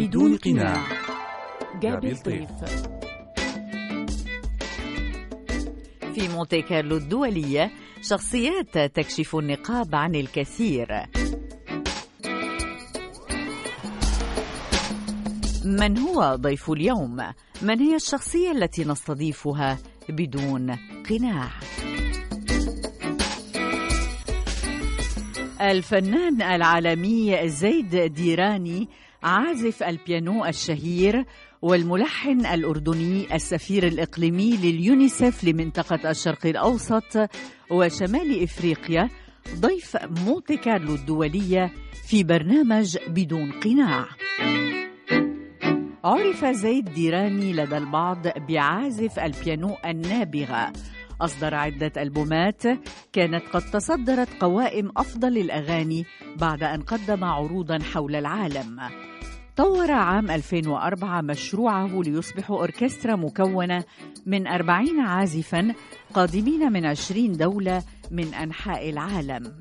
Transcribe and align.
بدون 0.00 0.36
قناع. 0.36 0.86
جابي 1.80 2.12
الطيف. 2.12 2.50
في 6.14 6.28
مونتي 6.28 6.62
كارلو 6.62 6.96
الدولية 6.96 7.70
شخصيات 8.02 8.78
تكشف 8.78 9.36
النقاب 9.36 9.94
عن 9.94 10.14
الكثير. 10.14 10.88
من 15.64 15.98
هو 15.98 16.36
ضيف 16.40 16.70
اليوم؟ 16.70 17.16
من 17.62 17.80
هي 17.80 17.96
الشخصية 17.96 18.50
التي 18.50 18.84
نستضيفها 18.84 19.78
بدون 20.08 20.76
قناع؟ 21.10 21.50
الفنان 25.60 26.42
العالمي 26.42 27.48
زيد 27.48 27.96
ديراني 27.96 28.88
عازف 29.22 29.82
البيانو 29.82 30.44
الشهير 30.44 31.24
والملحن 31.62 32.46
الأردني 32.46 33.34
السفير 33.34 33.86
الإقليمي 33.86 34.56
لليونيسف 34.56 35.44
لمنطقة 35.44 36.10
الشرق 36.10 36.46
الأوسط 36.46 37.30
وشمال 37.70 38.42
إفريقيا 38.42 39.08
ضيف 39.54 39.96
مونتي 40.26 40.56
كارلو 40.56 40.94
الدولية 40.94 41.72
في 42.08 42.24
برنامج 42.24 42.98
بدون 43.08 43.52
قناع. 43.52 44.06
عرف 46.04 46.44
زيد 46.44 46.84
ديراني 46.84 47.52
لدى 47.52 47.76
البعض 47.76 48.26
بعازف 48.48 49.18
البيانو 49.18 49.76
النابغة. 49.86 50.72
أصدر 51.20 51.54
عدة 51.54 51.92
ألبومات 51.96 52.62
كانت 53.12 53.42
قد 53.52 53.62
تصدرت 53.62 54.28
قوائم 54.40 54.92
أفضل 54.96 55.38
الأغاني 55.38 56.04
بعد 56.36 56.62
أن 56.62 56.82
قدم 56.82 57.24
عروضا 57.24 57.78
حول 57.78 58.16
العالم. 58.16 58.80
طور 59.60 59.90
عام 59.90 60.30
2004 60.30 61.20
مشروعه 61.20 62.02
ليصبح 62.02 62.50
أوركسترا 62.50 63.16
مكونة 63.16 63.84
من 64.26 64.46
40 64.46 65.00
عازفا 65.00 65.74
قادمين 66.14 66.72
من 66.72 66.86
20 66.86 67.32
دولة 67.32 67.82
من 68.10 68.34
أنحاء 68.34 68.90
العالم. 68.90 69.52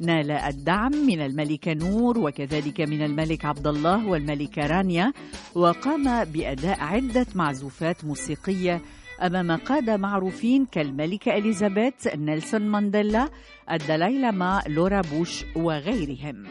نال 0.00 0.30
الدعم 0.30 0.92
من 0.92 1.20
الملكة 1.20 1.74
نور 1.74 2.18
وكذلك 2.18 2.80
من 2.80 3.02
الملك 3.02 3.44
عبد 3.44 3.66
الله 3.66 4.06
والملكة 4.06 4.66
رانيا 4.66 5.12
وقام 5.54 6.24
بأداء 6.24 6.80
عدة 6.80 7.26
معزوفات 7.34 8.04
موسيقية 8.04 8.82
أمام 9.22 9.56
قادة 9.56 9.96
معروفين 9.96 10.66
كالملكة 10.66 11.36
إليزابيث 11.36 12.06
نيلسون 12.16 12.62
مانديلا 12.62 13.28
الدلاي 13.72 14.18
لاما 14.18 14.62
لورا 14.66 15.00
بوش 15.00 15.44
وغيرهم. 15.56 16.44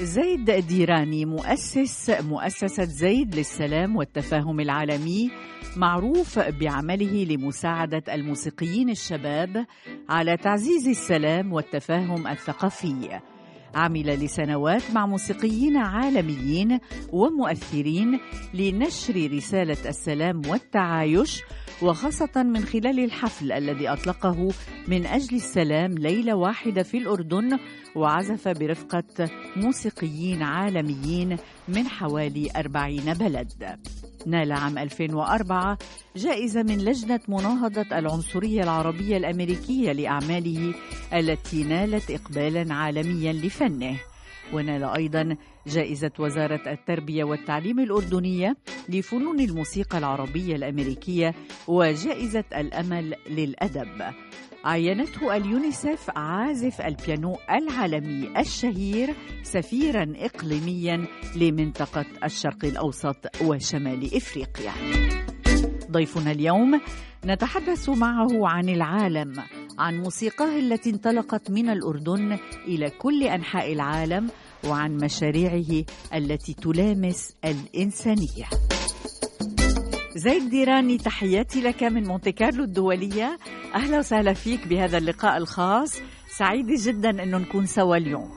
زيد 0.00 0.50
ديراني 0.50 1.24
مؤسس 1.24 2.10
مؤسسة 2.10 2.84
زيد 2.84 3.34
للسلام 3.34 3.96
والتفاهم 3.96 4.60
العالمي 4.60 5.30
معروف 5.76 6.38
بعمله 6.38 7.24
لمساعدة 7.24 8.14
الموسيقيين 8.14 8.90
الشباب 8.90 9.66
على 10.08 10.36
تعزيز 10.36 10.88
السلام 10.88 11.52
والتفاهم 11.52 12.26
الثقافي. 12.26 13.20
عمل 13.74 14.06
لسنوات 14.24 14.90
مع 14.90 15.06
موسيقيين 15.06 15.76
عالميين 15.76 16.78
ومؤثرين 17.12 18.20
لنشر 18.54 19.30
رسالة 19.32 19.88
السلام 19.88 20.42
والتعايش 20.48 21.42
وخاصة 21.82 22.42
من 22.42 22.64
خلال 22.64 23.04
الحفل 23.04 23.52
الذي 23.52 23.88
أطلقه 23.88 24.48
من 24.88 25.06
أجل 25.06 25.36
السلام 25.36 25.94
ليلة 25.98 26.34
واحدة 26.34 26.82
في 26.82 26.98
الأردن 26.98 27.58
وعزف 27.96 28.48
برفقة 28.48 29.30
موسيقيين 29.56 30.42
عالميين 30.42 31.36
من 31.68 31.88
حوالي 31.88 32.50
أربعين 32.56 33.14
بلد. 33.14 33.78
نال 34.26 34.52
عام 34.52 34.78
2004 34.78 35.78
جائزة 36.16 36.62
من 36.62 36.78
لجنة 36.78 37.20
مناهضة 37.28 37.98
العنصرية 37.98 38.62
العربية 38.62 39.16
الأمريكية 39.16 39.92
لأعماله 39.92 40.74
التي 41.12 41.64
نالت 41.64 42.10
إقبالا 42.10 42.74
عالميا 42.74 43.32
لفنه. 43.32 43.96
ونال 44.52 44.84
أيضا 44.84 45.36
جائزة 45.66 46.10
وزارة 46.18 46.72
التربية 46.72 47.24
والتعليم 47.24 47.80
الأردنية 47.80 48.56
لفنون 48.88 49.40
الموسيقى 49.40 49.98
العربية 49.98 50.56
الأمريكية 50.56 51.34
وجائزة 51.68 52.44
الأمل 52.56 53.14
للأدب. 53.30 54.02
عينته 54.64 55.36
اليونيسف 55.36 56.10
عازف 56.16 56.80
البيانو 56.80 57.38
العالمي 57.50 58.40
الشهير 58.40 59.14
سفيرا 59.42 60.12
إقليميا 60.16 61.06
لمنطقة 61.36 62.04
الشرق 62.24 62.64
الأوسط 62.64 63.16
وشمال 63.42 64.16
إفريقيا. 64.16 64.72
ضيفنا 65.90 66.30
اليوم 66.30 66.80
نتحدث 67.26 67.88
معه 67.88 68.48
عن 68.48 68.68
العالم 68.68 69.32
عن 69.78 70.02
موسيقاه 70.02 70.58
التي 70.58 70.90
انطلقت 70.90 71.50
من 71.50 71.68
الأردن 71.68 72.38
إلى 72.66 72.90
كل 72.90 73.22
أنحاء 73.22 73.72
العالم 73.72 74.30
وعن 74.66 74.96
مشاريعه 74.96 75.84
التي 76.14 76.54
تلامس 76.54 77.34
الإنسانية. 77.44 78.46
زيد 80.14 80.50
ديراني 80.50 80.98
تحياتي 80.98 81.60
لك 81.60 81.82
من 81.82 82.04
مونتي 82.04 82.32
كارلو 82.32 82.64
الدولية. 82.64 83.38
أهلا 83.74 83.98
وسهلا 83.98 84.32
فيك 84.32 84.68
بهذا 84.68 84.98
اللقاء 84.98 85.36
الخاص. 85.36 86.02
سعيدة 86.26 86.74
جدا 86.76 87.22
أنه 87.22 87.38
نكون 87.38 87.66
سوا 87.66 87.96
اليوم. 87.96 88.30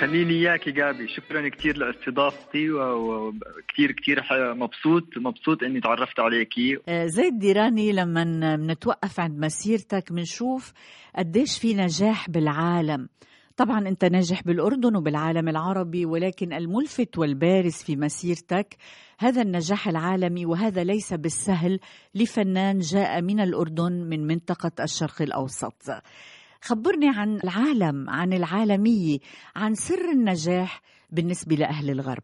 خليني 0.00 0.32
إياك 0.32 0.68
جابي 0.68 1.08
شكرا 1.08 1.48
كثير 1.48 1.76
لاستضافتي 1.76 2.70
وكثير 2.70 3.92
كثير 3.92 4.22
مبسوط 4.54 5.04
مبسوط 5.16 5.62
إني 5.62 5.80
تعرفت 5.80 6.20
عليكي 6.20 6.78
آه، 6.88 7.06
زيد 7.06 7.38
ديراني 7.38 7.92
لما 7.92 8.56
بنتوقف 8.56 9.20
عند 9.20 9.38
مسيرتك 9.38 10.12
بنشوف 10.12 10.72
قديش 11.18 11.58
في 11.58 11.74
نجاح 11.74 12.30
بالعالم. 12.30 13.08
طبعا 13.56 13.88
أنت 13.88 14.04
ناجح 14.04 14.42
بالأردن 14.42 14.96
وبالعالم 14.96 15.48
العربي 15.48 16.06
ولكن 16.06 16.52
الملفت 16.52 17.18
والبارز 17.18 17.82
في 17.82 17.96
مسيرتك 17.96 18.76
هذا 19.18 19.42
النجاح 19.42 19.88
العالمي 19.88 20.46
وهذا 20.46 20.84
ليس 20.84 21.14
بالسهل 21.14 21.78
لفنان 22.14 22.78
جاء 22.78 23.22
من 23.22 23.40
الأردن 23.40 23.92
من 23.92 24.26
منطقة 24.26 24.84
الشرق 24.84 25.22
الأوسط. 25.22 25.82
خبرني 26.62 27.08
عن 27.08 27.38
العالم 27.44 28.10
عن 28.10 28.32
العالميه 28.32 29.18
عن 29.56 29.74
سر 29.74 30.10
النجاح 30.12 30.82
بالنسبة 31.10 31.56
لأهل 31.56 31.90
الغرب. 31.90 32.22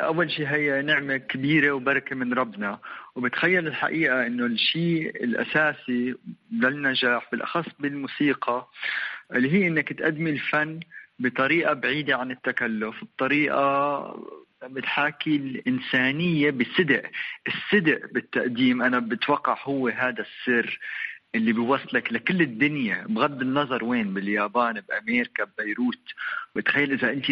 أول 0.00 0.30
شيء 0.30 0.46
هي 0.46 0.82
نعمة 0.82 1.16
كبيرة 1.16 1.72
وبركة 1.72 2.16
من 2.16 2.32
ربنا. 2.32 2.78
وبتخيل 3.16 3.66
الحقيقة 3.66 4.26
إنه 4.26 4.46
الشيء 4.46 5.24
الأساسي 5.24 6.14
للنجاح 6.52 7.28
بالأخص 7.32 7.66
بالموسيقى 7.78 8.68
اللي 9.34 9.52
هي 9.52 9.66
إنك 9.66 9.92
تقدمي 9.92 10.30
الفن 10.30 10.80
بطريقة 11.18 11.72
بعيدة 11.72 12.16
عن 12.16 12.30
التكلف 12.30 13.04
بطريقة 13.04 14.14
بتحاكي 14.64 15.36
الإنسانية 15.36 16.50
بصدق 16.50 17.02
الصدق 17.46 18.00
بالتقديم 18.12 18.82
أنا 18.82 18.98
بتوقع 18.98 19.58
هو 19.64 19.88
هذا 19.88 20.22
السر. 20.24 20.78
اللي 21.34 21.52
بيوصلك 21.52 22.12
لكل 22.12 22.42
الدنيا 22.42 23.06
بغض 23.08 23.40
النظر 23.40 23.84
وين 23.84 24.14
باليابان 24.14 24.74
بامريكا 24.88 25.44
ببيروت. 25.44 25.98
بتخيل 26.56 26.92
إذا 26.92 27.12
أنت 27.12 27.24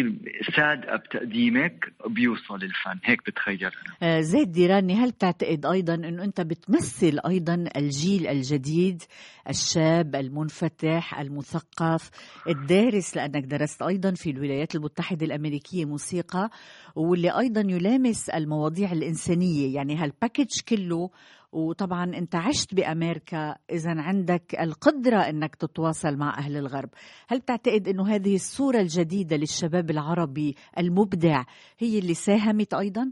صادقه 0.55 0.95
بتقديمك 0.95 1.93
بيوصل 2.07 2.55
الفن. 2.55 2.99
هيك 3.03 3.19
بتخيل. 3.27 3.63
أنا 3.63 4.17
آه، 4.17 4.21
زيد 4.21 4.51
ديراني 4.51 4.93
هل 4.95 5.11
تعتقد 5.11 5.65
أيضا 5.65 5.93
إنه 5.93 6.23
أنت 6.23 6.41
بتمثل 6.41 7.19
أيضا 7.27 7.65
الجيل 7.77 8.27
الجديد 8.27 9.03
الشاب 9.49 10.15
المنفتح 10.15 11.19
المثقف 11.19 12.09
الدارس؟ 12.49 13.15
لأنك 13.15 13.43
درست 13.43 13.81
أيضا 13.81 14.11
في 14.11 14.29
الولايات 14.29 14.75
المتحدة 14.75 15.25
الأمريكية 15.25 15.85
موسيقى 15.85 16.49
واللي 16.95 17.39
أيضا 17.39 17.61
يلامس 17.61 18.29
المواضيع 18.29 18.91
الإنسانية. 18.91 19.75
يعني 19.75 19.95
هالباكج 19.95 20.61
كله 20.69 21.09
وطبعا 21.51 22.03
أنت 22.03 22.35
عشت 22.35 22.75
بأمريكا 22.75 23.55
اذا 23.71 24.01
عندك 24.01 24.55
القدرة 24.59 25.17
إنك 25.17 25.55
تتواصل 25.55 26.17
مع 26.17 26.37
أهل 26.37 26.57
الغرب. 26.57 26.89
هل 27.27 27.41
تعتقد 27.41 27.87
إنه 27.87 28.07
هذه 28.15 28.35
الصورة 28.35 28.77
الجديدة 28.77 29.35
للشباب 29.35 29.89
العربي 29.89 30.55
المبدع 30.77 31.43
هي 31.79 31.99
اللي 31.99 32.13
ساهمت 32.13 32.73
أيضا؟ 32.73 33.11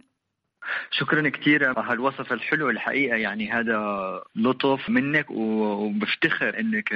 شكرا 0.92 1.30
كثير 1.30 1.80
هالوصف 1.80 2.34
الحلو 2.34 2.70
الحقيقة 2.70 3.16
يعني 3.18 3.52
هذا 3.52 3.80
لطف 4.36 4.90
منك؟ 4.90 5.32
وبفتخر 5.32 6.60
إنك 6.60 6.90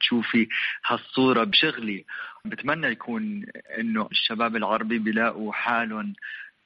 تشوفي 0.00 0.48
هالصورة 0.86 1.44
بشغلي. 1.44 2.04
بتمنى 2.44 2.86
يكون 2.86 3.44
إنه 3.78 4.08
الشباب 4.12 4.56
العربي 4.56 4.98
بيلاقوا 4.98 5.52
حالهم 5.52 6.14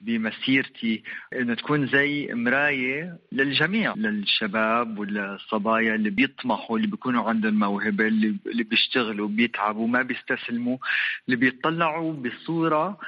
بمسيرتي 0.00 1.02
انه 1.32 1.54
تكون 1.54 1.86
زي 1.86 2.28
مراية 2.32 3.18
للجميع 3.32 3.94
للشباب 3.96 4.98
والصبايا 4.98 5.94
اللي 5.94 6.10
بيطمحوا 6.10 6.76
اللي 6.76 6.88
بيكونوا 6.88 7.28
عندهم 7.28 7.54
موهبة 7.58 8.06
اللي, 8.06 8.38
بيشتغلوا 8.64 9.28
بيتعبوا 9.28 9.88
ما 9.88 10.02
بيستسلموا 10.02 10.78
اللي 11.26 11.36
بيطلعوا 11.36 12.12
بصورة 12.12 12.98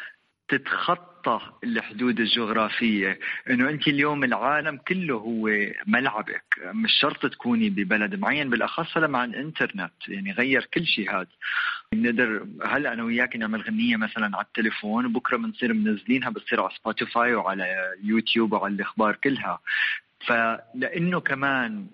تتخطى 0.49 1.16
تتخطى 1.27 1.41
الحدود 1.65 2.21
الجغرافية. 2.21 3.19
إنه 3.51 3.71
أنت 3.71 3.89
اليوم 3.89 4.25
العالم 4.25 4.77
كله 4.77 5.15
هو 5.15 5.51
ملعبك. 5.87 6.45
مش 6.65 6.91
شرط 7.01 7.27
تكوني 7.27 7.71
ببلد 7.71 8.15
معين 8.15 8.51
بالأخص 8.51 8.97
هلا 8.97 9.07
مع 9.07 9.25
الإنترنت. 9.25 9.93
يعني 10.09 10.33
غير 10.33 10.69
كل 10.75 10.87
شيء 10.87 11.11
هذا 11.11 11.27
بنقدر 11.93 12.47
هلا 12.65 12.93
أنا 12.93 13.03
وياك 13.03 13.37
نعمل 13.37 13.61
غنية 13.61 13.97
مثلا 13.97 14.37
على 14.37 14.45
التليفون 14.45 15.07
وبكرة 15.07 15.37
بنصير 15.37 15.73
منزلينها 15.75 16.31
بتصير 16.31 16.61
على 16.61 16.71
Spotify 16.79 17.35
وعلى 17.35 17.67
يوتيوب 18.05 18.53
وعلى 18.53 18.75
الأخبار 18.75 19.17
كلها. 19.25 19.61
فلأنه 20.27 21.21
كمان 21.21 21.87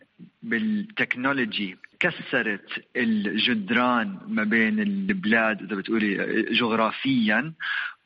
بالتكنولوجي 0.43 1.77
كسرت 2.01 2.85
الجدران 2.97 4.19
ما 4.29 4.45
بين 4.45 4.81
البلاد 4.81 5.63
إذا 5.63 5.77
بتقولي 5.77 6.43
جغرافيا 6.53 7.53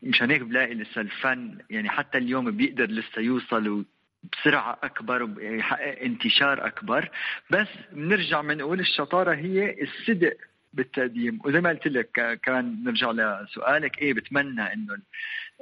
مشان 0.02 0.31
هيك 0.31 0.43
بلاقي 0.43 0.75
لسه 0.75 1.00
الفن 1.00 1.58
يعني 1.70 1.88
حتى 1.88 2.19
اليوم 2.19 2.50
بيقدر 2.50 2.87
لسه 2.87 3.20
يوصل 3.20 3.84
بسرعة 4.32 4.78
أكبر 4.82 5.22
ويحقق 5.22 6.02
انتشار 6.02 6.66
أكبر. 6.66 7.10
بس 7.50 7.69
بنرجع 7.93 8.40
بنقول 8.40 8.81
الشطارة 8.81 9.34
هي 9.34 9.76
الصدق 9.82 10.37
بالتقديم. 10.72 11.38
وزي 11.44 11.60
ما 11.60 11.70
قلت 11.70 11.87
لك 11.87 12.40
كان 12.43 12.84
نرجع 12.84 13.10
لسؤالك. 13.10 13.98
إيه 13.98 14.14
بتمنى 14.14 14.72
إنه 14.72 14.98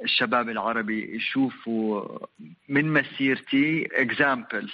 الشباب 0.03 0.49
العربي 0.49 1.15
يشوفوا 1.15 2.17
من 2.69 2.93
مسيرتي 2.93 3.87
اكزامبل 3.91 4.71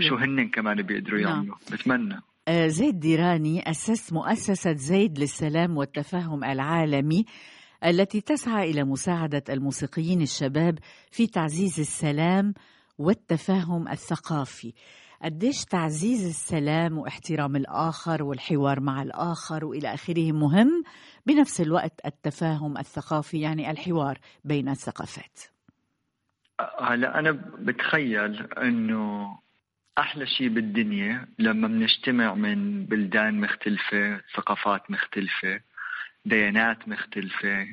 شو 0.00 0.14
هن 0.14 0.48
كمان 0.48 0.82
بيقدروا 0.82 1.20
نعم. 1.20 1.30
يعملوا. 1.30 1.56
بتمنى. 1.72 2.20
آه، 2.48 2.66
زيد 2.66 3.00
ديراني 3.00 3.70
أسست 3.70 4.12
مؤسسة 4.12 4.72
زيد 4.72 5.18
للسلام 5.18 5.76
والتفاهم 5.76 6.44
العالمي. 6.44 7.24
التي 7.84 8.20
تسعى 8.20 8.70
إلى 8.70 8.84
مساعدة 8.84 9.42
الموسيقيين 9.50 10.22
الشباب 10.22 10.78
في 11.10 11.26
تعزيز 11.26 11.80
السلام 11.80 12.54
والتفاهم 12.98 13.88
الثقافي. 13.88 14.72
قديش 15.22 15.64
تعزيز 15.64 16.26
السلام 16.26 16.98
واحترام 16.98 17.56
الآخر 17.56 18.22
والحوار 18.22 18.80
مع 18.80 19.02
الآخر 19.02 19.64
وإلى 19.64 19.94
آخره 19.94 20.32
مهم؟ 20.32 20.84
بنفس 21.26 21.60
الوقت 21.60 22.00
التفاهم 22.06 22.78
الثقافي 22.78 23.40
يعني 23.40 23.70
الحوار 23.70 24.18
بين 24.44 24.68
الثقافات. 24.68 25.40
هلا 26.80 27.18
أنا 27.18 27.30
بتخيل 27.58 28.46
أنه 28.52 29.38
أحلى 29.98 30.26
شيء 30.26 30.48
بالدنيا 30.48 31.26
لما 31.38 31.68
بنجتمع 31.68 32.34
من 32.34 32.86
بلدان 32.86 33.40
مختلفة 33.40 34.20
ثقافات 34.36 34.90
مختلفة 34.90 35.60
ديانات 36.24 36.88
مختلفة. 36.88 37.66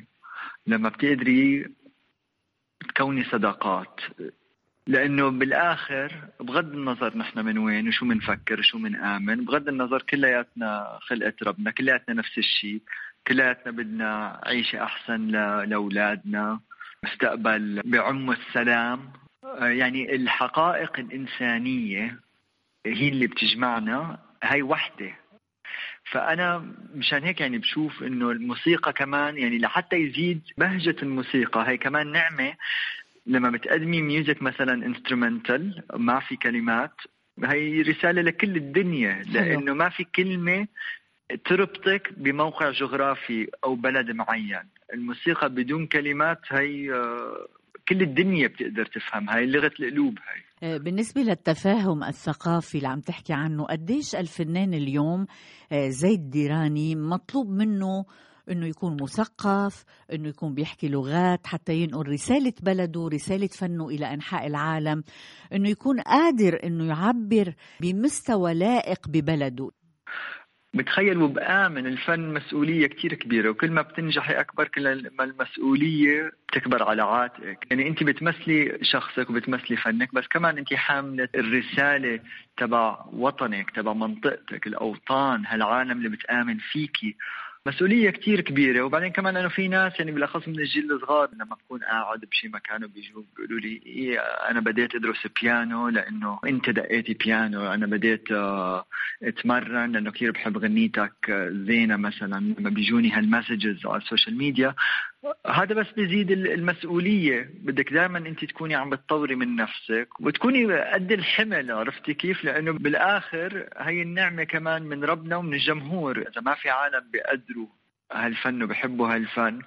لما 0.66 0.88
بتقدري 0.88 1.66
تكوني 2.88 3.24
صداقات. 3.24 4.00
لأنه 4.86 5.28
بالآخر 5.28 6.12
بغض 6.40 6.72
النظر 6.72 7.16
نحن 7.16 7.44
من 7.44 7.58
وين 7.58 7.88
وشو 7.88 8.06
بنفكر 8.06 8.58
وشو 8.58 8.78
بنآمن 8.78 9.44
بغض 9.44 9.68
النظر 9.68 10.02
كلياتنا 10.02 10.98
خلقة 11.00 11.32
ربنا 11.42 11.70
كلياتنا 11.70 12.14
نفس 12.14 12.38
الشيء 12.38 12.82
كلياتنا 13.26 13.72
بدنا 13.72 14.40
عيشة 14.46 14.82
أحسن 14.84 15.28
لأولادنا 15.64 16.60
مستقبل 17.04 17.82
بعم 17.84 18.30
السلام. 18.30 19.12
يعني 19.60 20.14
الحقائق 20.14 20.98
الإنسانية 20.98 22.20
هي 22.86 23.08
اللي 23.08 23.26
بتجمعنا 23.26 24.18
هاي 24.42 24.62
وحدة. 24.62 25.12
فأنا 26.04 26.74
مشان 26.94 27.22
هيك 27.22 27.40
يعني 27.40 27.58
بشوف 27.58 28.02
إنه 28.02 28.30
الموسيقى 28.30 28.92
كمان 28.92 29.38
يعني 29.38 29.58
لحتى 29.58 29.96
يزيد 29.96 30.42
بهجة 30.58 30.96
الموسيقى. 31.02 31.68
هي 31.68 31.76
كمان 31.76 32.12
نعمة 32.12 32.54
لما 33.26 33.50
بتقدمي 33.50 34.02
music 34.02 34.42
مثلا 34.42 34.86
instrumental 34.86 35.82
ما 35.96 36.20
في 36.20 36.36
كلمات 36.36 36.94
هي 37.44 37.82
رسالة 37.82 38.22
لكل 38.22 38.56
الدنيا 38.56 39.22
لأنه 39.32 39.74
ما 39.74 39.88
في 39.88 40.04
كلمة 40.04 40.66
تربطك 41.44 42.12
بموقع 42.16 42.70
جغرافي 42.70 43.48
أو 43.64 43.74
بلد 43.74 44.10
معين. 44.10 44.68
الموسيقى 44.94 45.48
بدون 45.48 45.86
كلمات 45.86 46.40
هي 46.48 46.92
آه، 46.92 47.46
كل 47.88 48.02
الدنيا 48.02 48.48
بتقدر 48.48 48.86
تفهم 48.86 49.30
هاي 49.30 49.46
لغة 49.46 49.72
القلوب 49.80 50.18
هاي 50.28 50.42
بالنسبة 50.62 51.20
للتفاهم 51.20 52.04
الثقافي 52.04 52.78
اللي 52.78 52.88
عم 52.88 53.00
تحكي 53.00 53.32
عنه 53.32 53.64
قديش 53.64 54.14
الفنان 54.14 54.74
اليوم 54.74 55.26
آه، 55.72 55.88
زيد 55.88 56.30
ديراني 56.30 56.94
مطلوب 56.94 57.48
منه 57.48 58.04
إنه 58.50 58.66
يكون 58.66 59.02
مثقف 59.02 59.84
إنه 60.12 60.28
يكون 60.28 60.54
بيحكي 60.54 60.88
لغات 60.88 61.46
حتى 61.46 61.74
ينقل 61.74 62.08
رسالة 62.08 62.52
بلده 62.62 63.08
رسالة 63.12 63.46
فنه 63.46 63.88
إلى 63.88 64.14
أنحاء 64.14 64.46
العالم 64.46 65.04
إنه 65.52 65.68
يكون 65.68 66.00
قادر 66.00 66.60
إنه 66.64 66.84
يعبر 66.84 67.54
بمستوى 67.80 68.54
لائق 68.54 69.08
ببلده. 69.08 69.70
بتخيل 70.74 71.18
وبآمن 71.22 71.86
الفن 71.86 72.34
مسؤولية 72.34 72.86
كتير 72.86 73.14
كبيرة 73.14 73.50
وكل 73.50 73.70
ما 73.70 73.82
بتنجحي 73.82 74.34
أكبر 74.34 74.68
كل 74.68 75.10
ما 75.18 75.24
المسؤولية 75.24 76.32
بتكبر 76.48 76.82
على 76.82 77.02
عاتقك. 77.02 77.66
يعني 77.70 77.88
أنت 77.88 78.02
بتمثلي 78.02 78.78
شخصك 78.82 79.30
وبتمثلي 79.30 79.76
فنك 79.76 80.14
بس 80.14 80.26
كمان 80.26 80.58
أنت 80.58 80.74
حاملة 80.74 81.28
الرسالة 81.34 82.20
تبع 82.56 83.04
وطنك 83.12 83.70
تبع 83.70 83.92
منطقتك 83.92 84.66
الأوطان 84.66 85.46
هالعالم 85.46 85.90
اللي 85.98 86.08
بتآمن 86.08 86.58
فيكي. 86.58 87.16
مسؤولية 87.66 88.10
كتير 88.10 88.40
كبيرة. 88.40 88.82
وبعدين 88.82 89.12
كمان 89.12 89.36
إنه 89.36 89.48
في 89.48 89.68
ناس 89.68 89.92
يعني 89.98 90.12
بالأخص 90.12 90.48
من 90.48 90.58
الجيل 90.58 90.92
الصغار 90.92 91.28
لما 91.34 91.54
بكون 91.54 91.80
قاعد 91.82 92.20
بشي 92.20 92.48
مكان 92.48 92.84
وبيجوا 92.84 93.22
بيقولوا 93.36 93.60
لي 93.60 93.80
إيه 93.86 94.18
أنا 94.18 94.60
بديت 94.60 94.94
أدرس 94.94 95.26
بيانو 95.42 95.88
لأنه 95.88 96.38
أنت 96.46 96.70
دقيتي 96.70 97.14
بيانو 97.14 97.72
أنا 97.72 97.86
بديت 97.86 98.32
آه، 98.32 98.84
أتمرن 99.22 99.92
لأنه 99.92 100.10
كثير 100.10 100.30
بحب 100.30 100.58
غنيتك 100.58 101.12
آه، 101.30 101.48
زينة 101.48 101.96
مثلا. 101.96 102.54
لما 102.58 102.70
بيجوني 102.70 103.10
هال 103.12 103.27
messages 103.27 103.86
على 103.86 104.02
ال 104.02 104.07
social 104.07 104.38
media 104.38 104.74
هذا 105.46 105.74
بس 105.74 105.86
بيزيد 105.90 106.30
المسؤولية. 106.30 107.50
بدك 107.54 107.92
دائما 107.92 108.18
أنت 108.18 108.44
تكوني 108.44 108.74
عم 108.74 108.90
بتطوري 108.90 109.34
من 109.34 109.56
نفسك 109.56 110.08
وتكوني 110.20 110.80
قد 110.80 111.12
الحمل 111.12 111.70
عرفتي 111.72 112.14
كيف؟ 112.14 112.44
لأنه 112.44 112.72
بالآخر 112.72 113.68
هي 113.76 114.02
النعمة 114.02 114.44
كمان 114.44 114.82
من 114.82 115.04
ربنا 115.04 115.36
ومن 115.36 115.54
الجمهور. 115.54 116.18
إذا 116.18 116.40
ما 116.40 116.54
في 116.54 116.70
عالم 116.70 117.10
بيقدروا 117.12 117.66
هالفن 118.12 118.62
وبحبوا 118.62 119.14
هالفن 119.14 119.62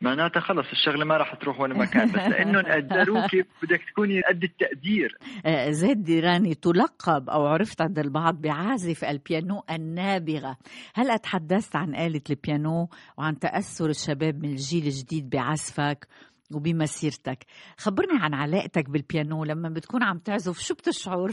معناتها 0.00 0.40
خلص 0.40 0.66
الشغلة 0.72 1.04
ما 1.04 1.16
راح 1.16 1.34
تروح 1.34 1.60
ولا 1.60 1.74
مكان. 1.74 2.08
بس 2.12 2.14
لأنه 2.32 2.62
قدروك 2.62 3.36
بدك 3.62 3.80
تكوني 3.92 4.20
قد 4.20 4.44
التقدير. 4.44 5.18
آه، 5.46 5.70
زيد 5.70 6.02
ديراني 6.02 6.54
تلقب 6.54 7.30
أو 7.30 7.46
عرفت 7.46 7.82
عند 7.82 7.98
البعض 7.98 8.40
بعازف 8.40 9.04
البيانو 9.04 9.64
النابغة. 9.70 10.56
هل 10.94 11.18
تحدثت 11.18 11.76
عن 11.76 11.94
آلة 11.94 12.22
البيانو 12.30 12.88
وعن 13.18 13.38
تأثر 13.38 13.90
الشباب 13.90 14.42
من 14.42 14.50
الجيل 14.50 14.84
الجديد 14.84 15.30
بعزفك 15.30 16.06
وبمسيرتك؟ 16.54 17.38
خبرني 17.78 18.18
عن 18.20 18.34
علاقتك 18.34 18.90
بالبيانو 18.90 19.44
لما 19.44 19.68
بتكون 19.68 20.02
عم 20.02 20.18
تعزف 20.18 20.58
شو 20.58 20.74
بتشعر؟ 20.74 21.30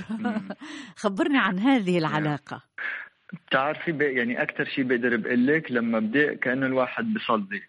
خبرني 1.04 1.38
عن 1.38 1.60
هذه 1.60 1.98
العلاقة. 1.98 2.62
بتعرفي 3.48 3.92
يعني 3.92 4.42
أكثر 4.42 4.66
شيء 4.66 4.84
بقدر 4.84 5.18
بقول 5.18 5.48
لك 5.48 5.72
لما 5.72 6.00
بدي 6.00 6.36
كأنه 6.36 6.66
الواحد 6.66 7.14
بصلي. 7.14 7.62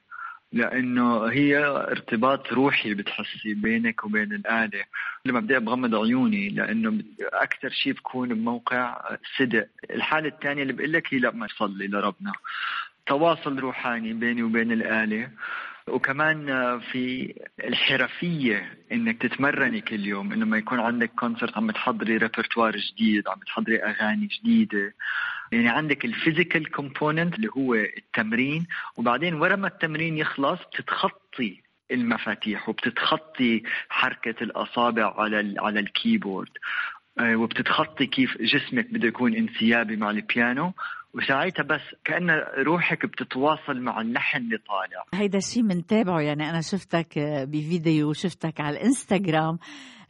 لأنه 0.52 1.24
هي 1.26 1.58
ارتباط 1.66 2.52
روحي 2.52 2.94
بتحسي 2.94 3.54
بينك 3.54 4.04
وبين 4.04 4.32
الآلة. 4.32 4.84
لما 5.24 5.40
بدي 5.40 5.58
بغمض 5.58 5.94
عيوني 5.94 6.48
لأنه 6.48 7.02
أكثر 7.32 7.70
شيء 7.70 7.92
بكون 7.92 8.28
بموقع 8.28 9.16
صدق. 9.38 9.66
الحالة 9.90 10.28
الثانية 10.28 10.62
اللي 10.62 10.72
بقول 10.72 10.92
لك 10.92 11.14
هي 11.14 11.18
لما 11.18 11.46
تصلي 11.46 11.86
لربنا. 11.86 12.32
تواصل 13.06 13.58
روحاني 13.58 14.12
بيني 14.12 14.42
وبين 14.42 14.72
الآلة. 14.72 15.30
وكمان 15.88 16.46
في 16.80 17.34
الحرفية 17.64 18.78
إنك 18.92 19.22
تتمرني 19.22 19.80
كل 19.80 20.06
يوم 20.06 20.32
إنه 20.32 20.46
ما 20.46 20.58
يكون 20.58 20.80
عندك 20.80 21.10
concert 21.10 21.56
عم 21.56 21.70
تحضري 21.70 22.16
repertoire 22.16 22.76
جديد 22.76 23.28
عم 23.28 23.40
تحضري 23.46 23.82
أغاني 23.82 24.26
جديدة. 24.26 24.94
يعني 25.52 25.68
عندك 25.68 26.04
ال 26.04 26.12
physical 26.12 26.70
component 26.70 27.34
اللي 27.34 27.48
هو 27.56 27.74
التمرين 27.74 28.66
وبعدين 28.96 29.34
ورا 29.34 29.56
ما 29.56 29.68
التمرين 29.68 30.18
يخلص 30.18 30.60
بتتخطي 30.72 31.62
المفاتيح 31.90 32.68
وبتتخطي 32.68 33.62
حركة 33.88 34.42
الأصابع 34.42 35.14
على 35.20 35.54
على 35.58 35.80
الكيبورد. 35.80 36.50
آه، 37.18 37.36
وبتتخطي 37.36 38.06
كيف 38.06 38.42
جسمك 38.42 38.86
بده 38.90 39.08
يكون 39.08 39.34
انسيابي 39.34 39.96
مع 39.96 40.10
البيانو. 40.10 40.72
وساعتها 41.14 41.62
بس 41.62 41.80
كأن 42.04 42.30
روحك 42.66 43.06
بتتواصل 43.06 43.80
مع 43.80 44.00
اللحن 44.00 44.38
اللي 44.38 44.58
طالع. 44.58 45.22
هيدا 45.22 45.38
الشيء 45.38 45.62
بنتابعه 45.62 46.20
يعني 46.20 46.50
أنا 46.50 46.60
شفتك 46.60 47.18
بفيديو 47.48 48.12
شفتك 48.12 48.60
على 48.60 48.76
الإنستغرام. 48.76 49.58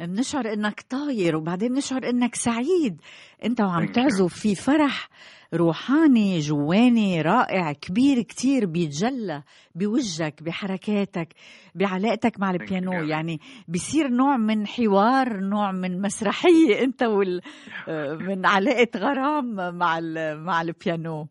بنشعر 0.06 0.52
إنك 0.52 0.80
طاير 0.90 1.37
وبعدين 1.37 1.75
بنشعر 1.75 2.09
إنك 2.11 2.35
سعيد. 2.35 3.00
انت 3.44 3.61
وعم 3.61 3.87
تعزف 3.87 4.35
في 4.35 4.54
فرح 4.54 5.09
روحاني 5.54 6.38
جواني 6.38 7.23
رائع 7.23 7.73
كبير 7.73 8.23
كتير 8.23 8.66
بيتجلى 8.66 9.42
بوجهك 9.75 10.42
بحركاتك 10.42 11.28
بعلاقتك 11.75 12.40
مع 12.40 12.50
البيانو. 12.50 12.92
يعني 12.92 13.40
بيصير 13.68 14.09
نوع 14.09 14.37
من 14.37 14.66
حوار 14.66 15.40
نوع 15.40 15.73
من 15.73 16.00
مسرحية. 16.02 16.82
إنت 16.85 17.02
وال 17.02 17.40
من 18.28 18.47
علاقة 18.47 18.88
غرام 18.99 19.54
مع 19.54 20.00
مع 20.35 20.62
البيانو. 20.62 21.28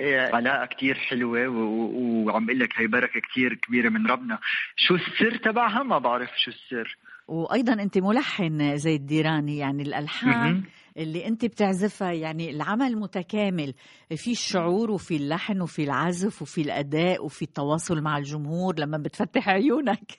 علاقة 0.00 0.66
كتير 0.66 0.94
حلوة 0.94 1.48
وعم 1.48 2.46
بقول 2.46 2.58
لك 2.58 2.72
هي 2.76 2.86
بركة 2.86 3.20
كتير 3.20 3.54
كبيرة 3.54 3.88
من 3.88 4.06
ربنا. 4.06 4.38
شو 4.76 4.94
السر 4.94 5.36
تبعها؟ 5.36 5.82
ما 5.82 5.98
بعرف 5.98 6.30
شو 6.36 6.50
السر. 6.50 6.96
وأيضا 7.28 7.72
أنت 7.72 7.98
ملحن 7.98 8.76
زي 8.76 8.96
الديراني 8.96 9.58
يعني 9.58 9.82
الألحان. 9.82 10.62
اللي 10.96 11.26
انت 11.28 11.44
بتعزفها 11.44 12.12
يعني 12.12 12.50
العمل 12.50 12.96
متكامل. 12.96 13.74
في 14.16 14.30
الشعور 14.30 14.90
وفي 14.90 15.16
اللحن 15.16 15.60
وفي 15.60 15.84
العزف 15.84 16.42
وفي 16.42 16.60
الأداء 16.60 17.24
وفي 17.24 17.42
التواصل 17.42 18.02
مع 18.02 18.18
الجمهور 18.18 18.74
لما 18.78 18.98
بتفتح 18.98 19.48
عيونك. 19.48 20.18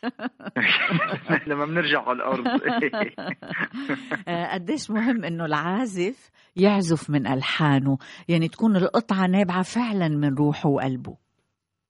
لما 1.47 1.65
بنرجع 1.65 2.01
على 2.01 2.17
الأرض. 2.17 2.47
آه، 4.27 4.53
قديش 4.53 4.91
مهم 4.91 5.23
إنه 5.23 5.45
العازف 5.45 6.31
يعزف 6.55 7.09
من 7.09 7.27
ألحانه. 7.27 7.97
يعني 8.27 8.47
تكون 8.47 8.75
القطعة 8.75 9.27
نابعة 9.27 9.61
فعلا 9.61 10.07
من 10.07 10.35
روحه 10.35 10.69
وقلبه. 10.69 11.17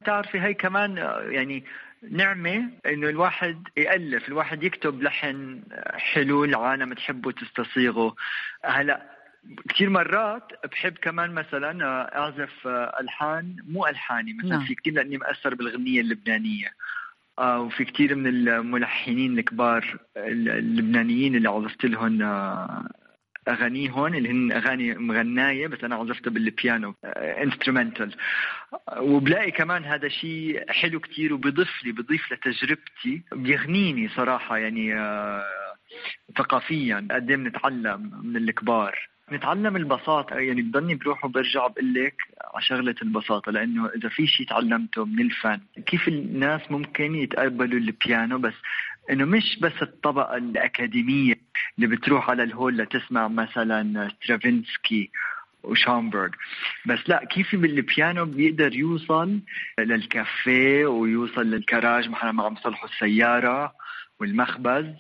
بتعرفي 0.01 0.39
هي 0.41 0.53
كمان 0.53 0.97
يعني 1.31 1.63
نعمة 2.11 2.69
إنه 2.85 3.09
الواحد 3.09 3.67
يألف 3.77 4.27
الواحد 4.27 4.63
يكتب 4.63 5.03
لحن 5.03 5.61
حلو 5.93 6.43
العالم 6.43 6.93
تحبه 6.93 7.31
تستصيغه 7.31 8.15
هلا 8.65 9.15
كثير 9.69 9.89
مرات 9.89 10.43
بحب 10.71 10.93
كمان 10.93 11.31
مثلا 11.31 11.85
أعزف 12.17 12.67
ألحان 13.01 13.55
مو 13.67 13.87
ألحاني 13.87 14.33
مثلا 14.33 14.49
نعم. 14.49 14.65
في 14.65 14.75
كثير 14.75 14.93
لأني 14.93 15.17
مأثر 15.17 15.55
بالغنية 15.55 16.01
اللبنانية 16.01 16.71
آه، 17.39 17.59
وفي 17.59 17.85
كثير 17.85 18.15
من 18.15 18.27
الملحنين 18.27 19.39
الكبار 19.39 19.97
اللبنانيين 20.17 21.35
اللي 21.35 21.49
عزفت 21.49 21.85
لهم 21.85 22.21
آه، 23.47 23.51
اغانيهم 23.51 24.05
اللي 24.05 24.29
هن 24.29 24.51
أغاني 24.51 24.93
مغنايه 24.93 25.67
بس 25.67 25.83
أنا 25.83 25.95
عزفتها 25.95 26.31
بالبيانو 26.31 26.95
انسترومنتال 27.15 28.15
وبلاقي 28.97 29.51
كمان 29.51 29.85
هذا 29.85 30.07
شيء 30.07 30.71
حلو 30.71 30.99
كتير 30.99 31.33
وبيضيف 31.33 31.83
لي 31.83 31.91
بيضيف 31.91 32.31
لتجربتي. 32.31 33.23
بيغنيني 33.31 34.09
صراحة 34.09 34.57
يعني 34.57 34.95
آه، 34.99 35.43
ثقافيا 36.37 37.07
قد 37.11 37.29
إيه 37.29 37.37
بنتعلم 37.37 38.21
من 38.23 38.37
الكبار. 38.37 39.09
نتعلم 39.31 39.75
البساطة 39.75 40.35
يعني 40.35 40.61
بضلني 40.61 40.95
بروح 40.95 41.25
وبرجع 41.25 41.67
بقول 41.67 41.93
لك 41.93 42.15
على 42.53 42.63
شغلة 42.63 42.95
البساطة 43.01 43.51
لأنه 43.51 43.89
إذا 43.89 44.09
في 44.09 44.27
شيء 44.27 44.47
تعلمته 44.47 45.05
من 45.05 45.21
الفن 45.21 45.59
كيف 45.85 46.07
الناس 46.07 46.71
ممكن 46.71 47.15
يتقبلوا 47.15 47.79
البيانو؟ 47.79 48.37
بس 48.37 48.53
إنه 49.11 49.25
مش 49.25 49.59
بس 49.61 49.81
الطبقة 49.81 50.37
الأكاديمية 50.37 51.35
اللي 51.77 51.87
بتروح 51.87 52.29
على 52.29 52.43
الهول 52.43 52.77
لتسمع 52.77 53.27
مثلا 53.27 54.09
سترافينسكي 54.09 55.11
وشامبرغ 55.63 56.29
بس 56.85 56.99
لا 57.07 57.25
كيف 57.25 57.55
بالبيانو 57.55 58.25
بيقدر 58.25 58.75
يوصل 58.75 59.39
للكافيه 59.79 60.85
ويوصل 60.85 61.41
للكراج 61.41 62.09
محل 62.09 62.29
ما 62.29 62.43
عم 62.43 62.53
يصلحوا 62.53 62.89
السيارة 62.89 63.73
والمخبز؟ 64.19 64.93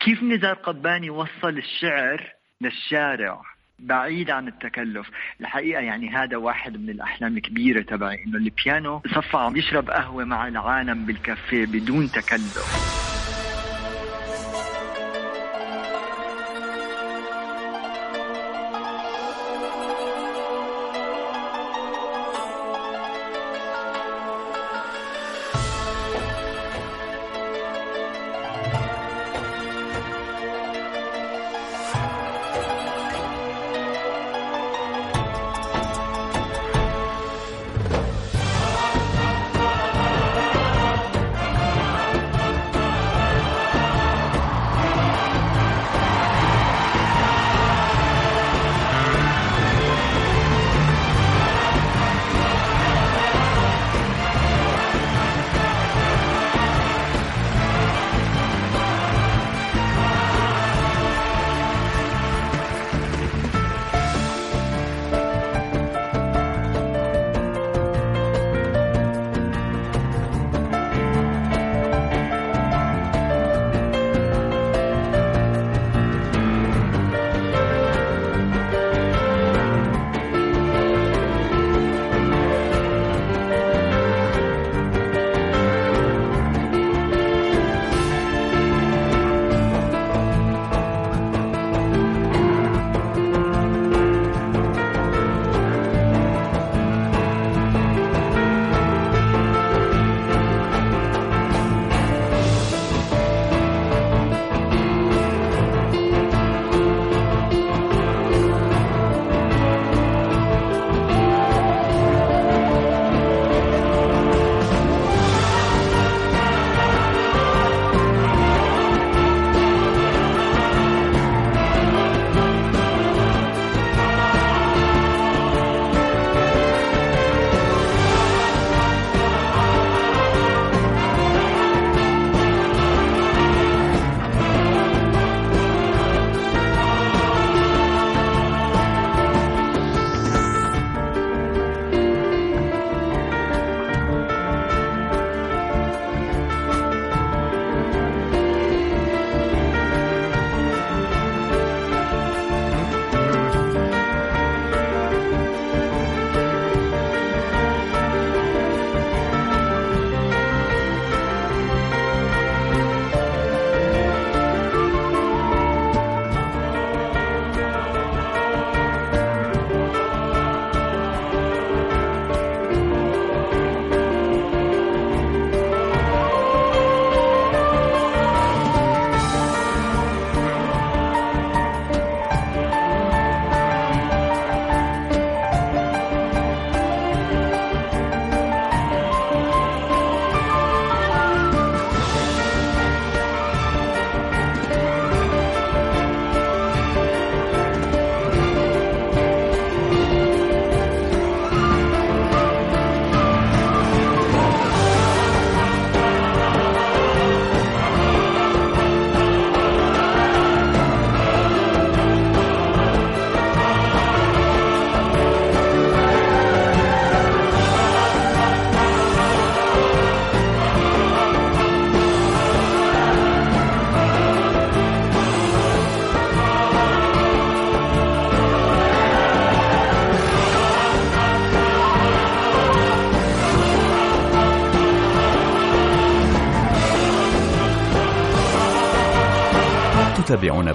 كيف 0.00 0.22
نزار 0.22 0.54
قباني 0.54 1.10
وصل 1.10 1.58
الشعر 1.58 2.32
للشارع 2.60 3.42
بعيد 3.78 4.30
عن 4.30 4.48
التكلف؟ 4.48 5.10
الحقيقة 5.40 5.80
يعني 5.80 6.10
هذا 6.10 6.36
واحد 6.36 6.76
من 6.76 6.90
الأحلام 6.90 7.36
الكبيرة 7.36 7.82
تبعي 7.82 8.24
إنه 8.24 8.36
البيانو 8.36 9.02
صفى 9.14 9.36
عم 9.36 9.56
يشرب 9.56 9.90
قهوة 9.90 10.24
مع 10.24 10.48
العالم 10.48 11.06
بالكافيه 11.06 11.66
بدون 11.66 12.10
تكلف. 12.10 12.99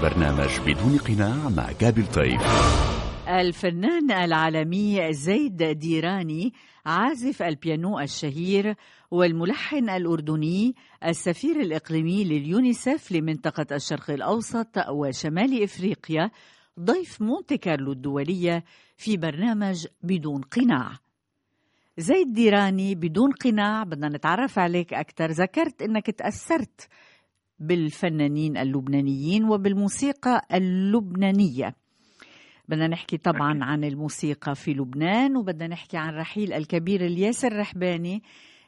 برنامج 0.05 0.59
بدون 0.65 0.97
قناع 0.97 1.50
مع 1.50 1.71
جابي 1.81 2.01
الطيف 2.01 2.41
الفنان 3.27 4.12
العالمي 4.12 5.13
زيد 5.13 5.63
ديراني 5.63 6.53
عازف 6.85 7.41
البيانو 7.43 8.00
الشهير 8.00 8.75
والملحن 9.12 9.89
الأردني 9.89 10.75
السفير 11.05 11.59
الإقليمي 11.59 12.24
لليونيسف 12.24 13.12
لمنطقة 13.12 13.75
الشرق 13.75 14.12
الأوسط 14.12 14.77
وشمال 14.89 15.63
إفريقيا 15.63 16.31
ضيف 16.79 17.21
مونتي 17.21 17.57
كارلو 17.57 17.91
الدولية 17.91 18.63
في 18.97 19.17
برنامج 19.17 19.88
بدون 20.03 20.41
قناع. 20.41 20.91
زيد 21.97 22.33
ديراني 22.33 22.95
بدون 22.95 23.31
قناع 23.31 23.83
بدنا 23.83 24.09
نتعرف 24.09 24.59
عليك 24.59 24.93
أكثر 24.93 25.31
ذكرت 25.31 25.81
أنك 25.81 26.12
تأثرت 26.12 26.89
بالفنانين 27.59 28.57
اللبنانيين 28.57 29.45
وبالموسيقى 29.50 30.41
اللبنانية. 30.53 31.75
بدنا 32.69 32.88
نحكي 32.88 33.17
طبعا 33.17 33.63
عن 33.63 33.83
الموسيقى 33.83 34.55
في 34.55 34.74
لبنان 34.74 35.38
وبدنا 35.38 35.67
نحكي 35.67 35.97
عن 35.97 36.15
رحيل 36.15 36.53
الكبير 36.53 37.05
الياسر 37.05 37.59
رحباني 37.59 38.24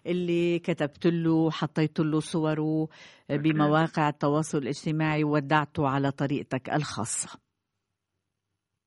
اللي 0.06 0.60
كتبت 0.60 1.08
له 1.08 1.52
حطيت 1.52 2.00
له 2.00 2.20
صوره 2.20 2.88
بمواقع 3.30 4.10
التواصل 4.10 4.58
الاجتماعي 4.58 5.24
وودعته 5.24 5.88
على 5.88 6.12
طريقتك 6.12 6.70
الخاصة. 6.70 7.47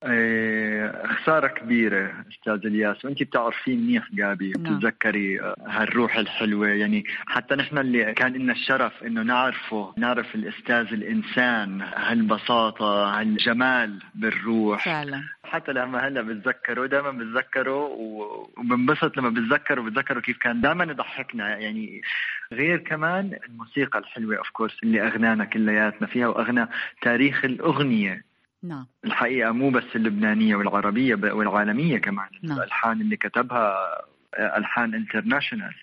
خسارة 0.02 1.46
كبيرة 1.46 2.12
أستاذ 2.32 2.66
إلياس 2.66 3.04
وأنت 3.04 3.22
بتعرفين 3.22 3.80
منيح 3.80 4.12
جابي 4.12 4.52
نعم. 4.52 4.78
بتتذكري 4.78 5.40
آه، 5.40 5.54
هالروح 5.66 6.16
الحلوة. 6.16 6.68
يعني 6.68 7.04
حتى 7.26 7.54
نحن 7.54 7.78
اللي 7.78 8.14
كان 8.14 8.32
لنا 8.32 8.52
الشرف 8.52 9.02
إنه 9.02 9.22
نعرفه 9.22 9.92
نعرف 9.96 10.34
الأستاذ 10.34 10.92
الإنسان 10.92 11.82
هالبساطة 11.82 13.20
هالجمال 13.20 14.02
بالروح. 14.14 14.84
فعلا. 14.84 15.22
حتى 15.44 15.72
لما 15.72 16.08
هلأ 16.08 16.22
بتذكره 16.22 16.86
دائما 16.86 17.10
بتذكره 17.10 17.84
وبنبسط 18.56 19.16
لما 19.16 19.28
بتذكره 19.28 19.82
بتذكره 19.82 20.20
كيف 20.20 20.38
كان. 20.38 20.60
دائما 20.60 20.84
يضحكنا. 20.84 21.58
يعني 21.58 22.02
غير 22.52 22.78
كمان 22.78 23.38
الموسيقى 23.48 23.98
الحلوة 23.98 24.36
of 24.38 24.50
course 24.50 24.76
اللي 24.82 25.06
أغنانا 25.06 25.44
كلياتنا 25.44 26.06
فيها 26.06 26.26
وأغنى 26.28 26.66
تاريخ 27.02 27.44
الأغنية. 27.44 28.29
نعم. 28.62 28.86
الحقيقة 29.04 29.52
مو 29.52 29.70
بس 29.70 29.96
اللبنانية 29.96 30.56
والعربية 30.56 31.14
والعالمية 31.14 31.98
كمان. 31.98 32.28
نعم. 32.42 32.58
الألحان 32.58 33.00
اللي 33.00 33.16
كتبها 33.16 33.74
ألحان 34.38 34.94
international 34.94 35.74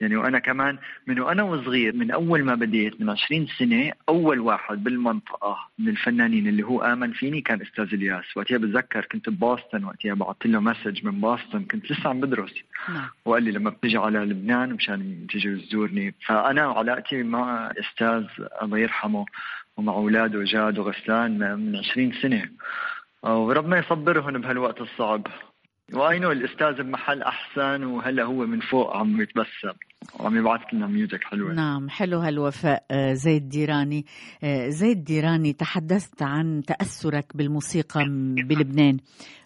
يعني 0.00 0.16
وأنا 0.16 0.38
كمان 0.38 0.78
من 1.06 1.20
وأنا 1.20 1.42
وصغير 1.42 1.96
من 1.96 2.10
أول 2.10 2.44
ما 2.44 2.54
بديت 2.54 3.00
من 3.00 3.10
20 3.10 3.46
سنة 3.46 3.92
أول 4.08 4.40
واحد 4.40 4.84
بالمنطقة 4.84 5.58
من 5.78 5.88
الفنانين 5.88 6.46
اللي 6.46 6.62
هو 6.62 6.82
آمن 6.82 7.12
فيني 7.12 7.40
كان 7.40 7.62
أستاذ 7.62 7.94
الياس. 7.94 8.36
وقتها 8.36 8.58
بتذكر 8.58 9.04
كنت 9.04 9.30
ب 9.30 9.38
Boston 9.38 9.84
وقتها 9.84 10.14
بعثت 10.14 10.46
له 10.46 10.60
message 10.60 11.04
من 11.04 11.20
بوسطن. 11.20 11.64
كنت 11.64 11.92
لسه 11.92 12.10
عم 12.10 12.20
بدرس. 12.20 12.54
نعم. 12.88 13.08
وقال 13.24 13.42
لي 13.42 13.50
لما 13.50 13.70
بتجي 13.70 13.98
على 13.98 14.18
لبنان 14.18 14.72
مشان 14.72 15.26
تجي 15.30 15.56
تزورني. 15.56 16.14
فأنا 16.26 16.62
علاقتي 16.62 17.22
مع 17.22 17.70
أستاذ 17.80 18.24
الله 18.62 18.78
يرحمه 18.78 19.24
ومع 19.76 19.92
اولاده 19.92 20.44
جاد 20.44 20.78
وغسان 20.78 21.38
من 21.58 21.76
20 21.76 22.12
سنة. 22.22 22.42
وربنا 23.22 23.78
يصبرهم 23.78 24.40
بهالوقت 24.40 24.80
الصعب. 24.80 25.26
و 25.92 26.18
I 26.18 26.21
know 26.21 26.32
الأستاذ 26.32 26.82
بمحل 26.82 27.22
أحسن 27.22 27.84
وهلا 27.84 28.22
هو 28.24 28.46
من 28.46 28.60
فوق 28.60 28.96
عم 28.96 29.20
يتبسم. 29.20 29.76
وعم 30.20 30.36
يبعث 30.36 30.60
لنا 30.72 30.86
music 30.86 31.24
حلوة. 31.24 31.52
نعم 31.54 31.88
حلو 31.88 32.18
هالوفاء 32.18 32.84
آه، 32.90 33.12
زيد 33.12 33.48
ديراني. 33.48 34.06
آه، 34.44 34.68
زيد 34.68 35.04
ديراني 35.04 35.52
تحدثت 35.52 36.22
عن 36.22 36.62
تأثرك 36.66 37.36
بالموسيقى 37.36 38.04
بلبنان 38.48 38.96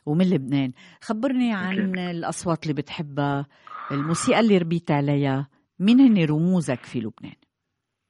ومن 0.07 0.31
لبنان. 0.31 0.73
خبرني 1.01 1.53
عن 1.53 1.95
okay. 1.95 1.99
الأصوات 1.99 2.63
اللي 2.63 2.75
بتحبها 2.75 3.47
الموسيقى 3.91 4.41
اللي 4.41 4.59
ربيت 4.59 4.91
عليها. 4.91 5.49
مين 5.81 6.01
هن 6.01 6.25
رموزك 6.25 6.85
في 6.85 6.99
لبنان؟ 7.01 7.46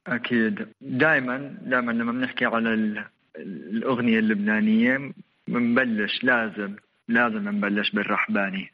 أكيد. 0.07 0.67
دائما 0.81 1.57
دائما 1.61 1.91
لما 1.91 2.11
بنحكي 2.11 2.45
على 2.45 3.03
الأغنية 3.37 4.19
اللبنانية 4.19 5.11
بنبلش 5.47 6.23
لازم 6.23 6.75
لازم 7.07 7.49
نبلش 7.49 7.91
بالرحباني. 7.91 8.71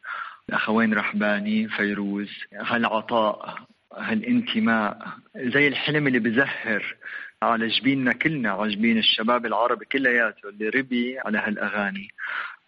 الاخوين 0.50 0.94
رحباني؟ 0.94 1.68
فيروز. 1.68 2.30
هالعطاء 2.54 3.58
هالانتماء 3.98 5.08
زي 5.36 5.68
الحلم 5.68 6.08
اللي 6.08 6.20
بزهر 6.20 6.96
على 7.44 7.68
جبيننا 7.68 8.14
كلنا 8.14 8.52
على 8.52 8.76
جبين 8.76 8.98
الشباب 8.98 9.46
العربي 9.46 9.86
كلياته 9.86 10.50
اللي 10.50 10.70
ربي 10.70 11.20
على 11.20 11.38
هالأغاني. 11.38 12.08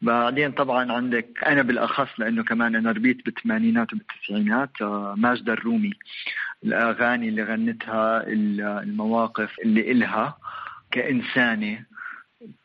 بعدين 0.05 0.51
طبعا 0.51 0.91
عندك 0.91 1.43
أنا 1.45 1.61
بالأخص 1.61 2.19
لأنه 2.19 2.43
كمان 2.43 2.75
أنا 2.75 2.91
ربيت 2.91 3.25
بالثمانينات 3.25 3.93
وبالتسعينات 3.93 4.81
آه، 4.81 5.15
ماجدة 5.17 5.53
الرومي 5.53 5.93
الأغاني 6.63 7.29
اللي 7.29 7.43
غنتها 7.43 8.23
المواقف 8.83 9.59
اللي 9.59 9.91
إلها 9.91 10.37
كإنسانة 10.91 11.85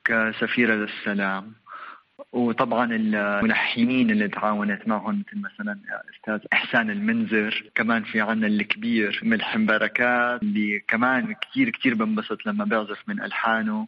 كسفيرة 0.04 0.74
للسلام. 0.74 1.52
وطبعا 2.32 2.92
الملحنين 2.92 4.10
اللي 4.10 4.28
تعاونت 4.28 4.88
معهم 4.88 5.18
مثل 5.18 5.40
مثلا 5.40 5.78
أستاذ 6.14 6.40
إحسان 6.52 6.90
المنذر 6.90 7.70
كمان 7.74 8.02
في 8.02 8.20
عنا 8.20 8.46
الكبير 8.46 9.20
ملحم 9.22 9.66
بركات 9.66 10.42
اللي 10.42 10.80
كمان 10.88 11.34
كثير 11.34 11.70
كثير 11.70 11.94
بنبسط 11.94 12.46
لما 12.46 12.64
بعزف 12.64 12.98
من 13.08 13.22
ألحانه. 13.22 13.86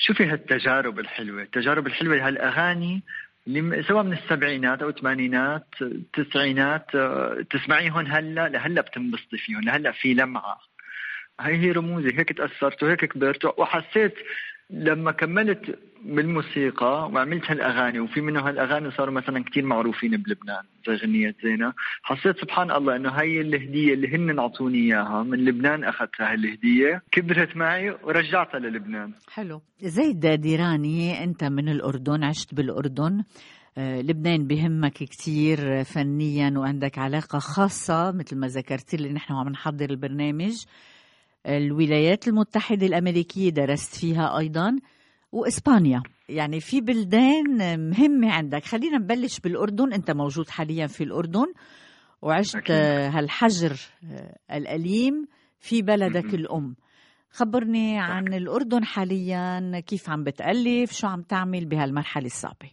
شوفي 0.00 0.24
هالتجارب 0.26 0.98
الحلوة؟ 0.98 1.42
التجارب 1.42 1.86
الحلوة 1.86 2.26
هالأغاني 2.28 3.02
اللي 3.46 3.82
سواء 3.82 4.02
من 4.02 4.12
السبعينات 4.12 4.82
أو 4.82 4.88
الثمانينات 4.88 5.66
التسعينات 5.82 6.86
تسمعيهم 7.50 8.06
هلأ؟ 8.06 8.48
لهلا 8.48 8.80
بتنبسطي 8.80 9.38
فيهم 9.38 9.60
لهلا 9.60 9.92
في 9.92 10.14
لمعة. 10.14 10.60
هي 11.40 11.56
هي 11.56 11.72
رموزي 11.72 12.18
هيك 12.18 12.32
تأثرت 12.32 12.82
وهيك 12.82 13.04
كبرت 13.04 13.44
وحسيت 13.44 14.14
لما 14.70 15.12
كملت 15.12 15.78
بالموسيقى 16.04 17.10
وعملت 17.12 17.50
هالأغاني 17.50 18.00
وفي 18.00 18.20
منه 18.20 18.48
هالأغاني 18.48 18.90
صاروا 18.90 19.14
مثلا 19.14 19.44
كثير 19.44 19.64
معروفين 19.64 20.10
بلبنان 20.10 20.62
زي 20.86 20.94
غنية 20.94 21.34
زينة. 21.44 21.72
حسيت 22.02 22.40
سبحان 22.40 22.70
الله 22.70 22.96
إنه 22.96 23.10
هي 23.10 23.40
الهدية 23.40 23.94
اللي 23.94 24.16
هن 24.16 24.38
أعطوني 24.38 24.78
إياها 24.78 25.22
من 25.22 25.44
لبنان 25.44 25.84
أخذتها 25.84 26.32
هالهدية 26.32 27.02
كبرت 27.12 27.56
معي 27.56 27.90
ورجعتها 27.90 28.58
للبنان. 28.58 29.12
حلو. 29.32 29.60
زيد 29.82 30.26
ديراني 30.26 31.24
أنت 31.24 31.44
من 31.44 31.68
الأردن 31.68 32.24
عشت 32.24 32.54
بالأردن. 32.54 33.24
آه، 33.78 34.00
لبنان 34.00 34.46
بهمك 34.46 34.92
كثير 34.92 35.84
فنيا 35.84 36.54
وعندك 36.56 36.98
علاقة 36.98 37.38
خاصة 37.38 38.12
مثل 38.12 38.36
ما 38.36 38.46
ذكرت 38.46 38.94
لي 38.94 39.12
نحن 39.12 39.32
عم 39.32 39.48
نحضر 39.48 39.90
البرنامج. 39.90 40.52
الولايات 41.46 42.28
المتحدة 42.28 42.86
الأمريكية 42.86 43.50
درست 43.50 43.96
فيها 44.00 44.38
أيضا. 44.38 44.76
وإسبانيا. 45.32 46.02
يعني 46.28 46.60
في 46.60 46.80
بلدان 46.80 47.80
مهمة 47.90 48.32
عندك. 48.32 48.64
خلينا 48.64 48.98
نبلش 48.98 49.40
بالأردن. 49.40 49.92
أنت 49.92 50.10
موجود 50.10 50.48
حاليا 50.48 50.86
في 50.86 51.04
الأردن. 51.04 51.46
وعشت 52.22 52.56
أكيد. 52.56 52.76
هالحجر 53.14 53.72
الأليم 54.52 55.26
في 55.58 55.82
بلدك 55.82 56.34
الأم. 56.34 56.76
خبرني 57.30 58.00
عن 58.00 58.34
الأردن 58.34 58.84
حاليا. 58.84 59.80
كيف 59.80 60.10
عم 60.10 60.24
بتألف؟ 60.24 60.92
شو 60.92 61.06
عم 61.06 61.22
تعمل 61.22 61.66
بهالمرحلة 61.66 62.26
الصعبة؟ 62.26 62.70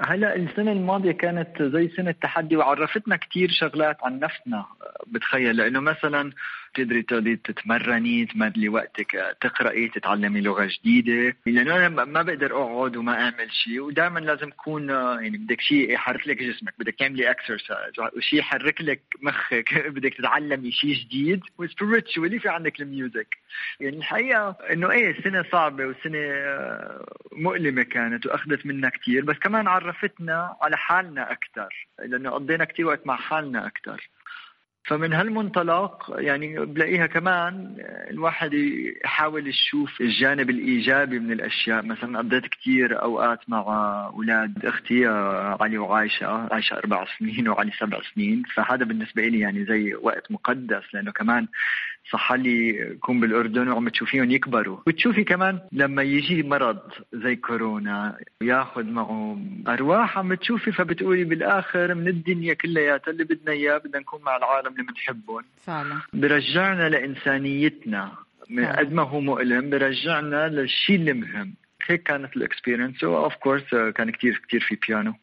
هلا 0.00 0.36
السنة 0.36 0.72
الماضية 0.72 1.12
كانت 1.12 1.62
زي 1.62 1.88
سنة 1.96 2.14
تحدي 2.22 2.56
وعرفتنا 2.56 3.16
كثير 3.16 3.48
شغلات 3.50 3.96
عن 4.02 4.18
نفسنا 4.18 4.66
بتخيل. 5.06 5.56
لأنه 5.56 5.80
مثلا 5.80 6.32
تقدري 6.74 7.02
تقدري 7.02 7.36
تتمرني 7.36 8.26
تمدلي 8.26 8.68
وقتك 8.68 9.36
تقرأي 9.40 9.88
تتعلمي 9.88 10.40
لغة 10.40 10.68
جديدة. 10.80 11.36
لأنه 11.46 11.76
أنا 11.76 12.04
ما 12.04 12.22
بقدر 12.22 12.62
أقعد 12.62 12.96
وما 12.96 13.22
أعمل 13.22 13.52
شيء 13.52 13.80
ودائما 13.80 14.20
لازم 14.20 14.48
اكون 14.48 14.88
يعني 14.88 15.38
بدك 15.38 15.60
شيء 15.60 15.92
يحرك 15.92 16.28
لك 16.28 16.42
جسمك 16.42 16.74
بدك 16.78 16.94
تعملي 16.98 17.30
exercise 17.30 17.92
وشيء 18.16 18.38
يحرك 18.38 18.80
لك 18.80 19.00
مخك 19.22 19.74
بدك 19.94 20.14
تتعلمي 20.14 20.72
شيء 20.72 20.94
جديد 20.94 21.40
و 21.58 21.65
spiritually 21.65 22.38
في 22.38 22.48
عندك 22.48 22.80
ال 22.80 22.88
music. 22.88 23.36
يعني 23.80 23.96
الحقيقة 23.96 24.56
إنه 24.72 24.90
إيه 24.90 25.22
سنه 25.22 25.44
صعبة 25.52 25.86
وسنه 25.86 26.18
مؤلمة 27.32 27.82
كانت 27.82 28.26
وأخذت 28.26 28.66
منا 28.66 28.88
كثير 28.88 29.24
بس 29.24 29.36
كمان 29.36 29.68
عرفتنا 29.68 30.56
على 30.62 30.76
حالنا 30.76 31.32
أكثر 31.32 31.88
لأنه 31.98 32.30
قضينا 32.30 32.64
كثير 32.64 32.86
وقت 32.86 33.06
مع 33.06 33.16
حالنا 33.16 33.66
أكثر 33.66 34.08
فمن 34.84 35.12
هالمنطلق 35.12 36.14
يعني 36.18 36.66
بلاقيها 36.66 37.06
كمان 37.06 37.76
الواحد 38.10 38.54
يحاول 39.04 39.46
يشوف 39.48 40.00
الجانب 40.00 40.50
الإيجابي 40.50 41.18
من 41.18 41.32
الأشياء. 41.32 41.82
مثلا 41.84 42.18
قضيت 42.18 42.46
كثير 42.46 43.02
أوقات 43.02 43.38
مع 43.48 43.60
أولاد 44.14 44.66
أختي 44.66 45.06
علي 45.60 45.78
وعائشه 45.78 46.26
عائشه 46.26 46.74
أربع 46.76 47.06
سنين 47.18 47.48
وعلي 47.48 47.72
سبع 47.78 48.00
سنين. 48.14 48.42
فهذا 48.54 48.84
بالنسبة 48.84 49.22
لي 49.22 49.40
يعني 49.40 49.64
زي 49.64 49.94
وقت 49.94 50.30
مقدس 50.30 50.82
لأنه 50.94 51.12
كمان 51.12 51.48
صح 52.12 52.32
لي 52.32 52.68
يكون 52.68 53.20
بالأردن 53.20 53.68
وعم 53.68 53.88
تشوفيهم 53.88 54.30
يكبروا. 54.30 54.78
وتشوفي 54.86 55.24
كمان 55.24 55.60
لما 55.72 56.02
يجي 56.02 56.42
مرض 56.42 56.78
زي 57.12 57.36
كورونا 57.36 58.18
ياخذ 58.42 58.84
معه 58.84 59.38
أرواح 59.68 60.18
عم 60.18 60.34
تشوفي 60.34 60.72
فبتقولي 60.72 61.24
بالآخر 61.24 61.94
من 61.94 62.08
الدنيا 62.08 62.54
كلياتها 62.54 63.10
اللي 63.10 63.24
بدنا 63.24 63.52
إياه 63.52 63.78
بدنا 63.78 63.98
نكون 63.98 64.22
مع 64.22 64.36
العالم 64.36 64.72
اللي 64.72 64.82
بنحبهم. 64.82 65.44
فعلا. 65.64 66.00
برجعنا 66.12 66.88
لإنسانيتنا. 66.88 68.12
قد 68.78 68.92
ما 68.92 69.02
هو 69.02 69.20
مؤلم 69.20 69.70
برجعنا 69.70 70.48
للشيء 70.48 70.96
اللي 70.96 71.12
مهم. 71.12 71.54
هيك 71.86 72.02
كانت 72.02 72.36
ال 72.36 72.42
experience 72.42 73.04
of 73.04 73.34
course 73.34 73.70
كان 73.70 74.10
كثير 74.10 74.42
كثير 74.48 74.60
في 74.60 74.78
بيانو. 74.88 75.14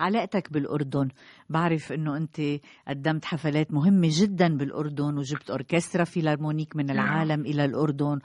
علاقتك 0.00 0.52
بالأردن 0.52 1.08
بعرف 1.48 1.92
أنه 1.92 2.16
أنت 2.16 2.40
قدمت 2.88 3.24
حفلات 3.24 3.72
مهمة 3.72 4.08
جدا 4.10 4.56
بالأردن 4.56 5.18
وجبت 5.18 5.50
أوركسترا 5.50 6.04
فيلهارمونيك 6.04 6.76
من 6.76 6.86
نعم. 6.86 6.96
العالم 6.96 7.40
إلى 7.40 7.64
الأردن. 7.64 8.18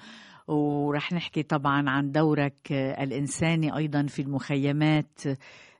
ورح 0.47 1.13
نحكي 1.13 1.43
طبعا 1.43 1.89
عن 1.89 2.11
دورك 2.11 2.71
الإنساني 2.71 3.77
أيضا 3.77 4.05
في 4.05 4.21
المخيمات 4.21 5.21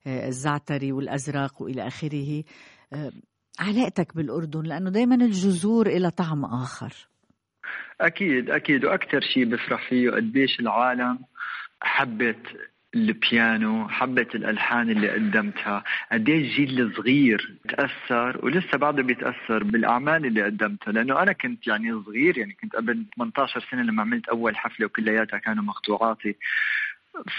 الزعتري 0.07 0.91
والأزرق 0.91 1.61
وإلى 1.61 1.87
آخره. 1.87 2.43
علاقتك 3.59 4.15
بالأردن 4.15 4.63
لأنه 4.63 4.89
دايما 4.89 5.15
الجذور 5.15 5.87
إلها 5.87 6.11
طعم 6.11 6.45
آخر. 6.45 6.93
أكيد 8.01 8.49
أكيد. 8.49 8.85
وأكثر 8.85 9.21
شيء 9.33 9.45
بفرح 9.45 9.89
فيه 9.89 10.09
قديش 10.11 10.59
العالم 10.59 11.19
حبت 11.81 12.43
البيانو 12.95 13.87
حبت 13.87 14.35
الألحان 14.35 14.89
اللي 14.89 15.09
قدمتها. 15.09 15.83
قد 16.11 16.29
إيه 16.29 16.37
الجيل 16.37 16.81
الصغير 16.81 17.55
تأثر 17.69 18.45
ولسه 18.45 18.77
بعده 18.77 19.03
بيتأثر 19.03 19.63
بالأعمال 19.63 20.25
اللي 20.25 20.43
قدمتها؟ 20.43 20.91
لأنه 20.91 21.21
أنا 21.21 21.31
كنت 21.33 21.67
يعني 21.67 22.03
صغير 22.05 22.37
يعني 22.37 22.57
كنت 22.61 22.75
قبل 22.75 23.03
18 23.15 23.65
سنة 23.71 23.81
لما 23.81 24.01
عملت 24.01 24.29
أول 24.29 24.57
حفلة 24.57 24.85
وكلياتها 24.85 25.39
كانوا 25.39 25.63
مقطوعاتي. 25.63 26.35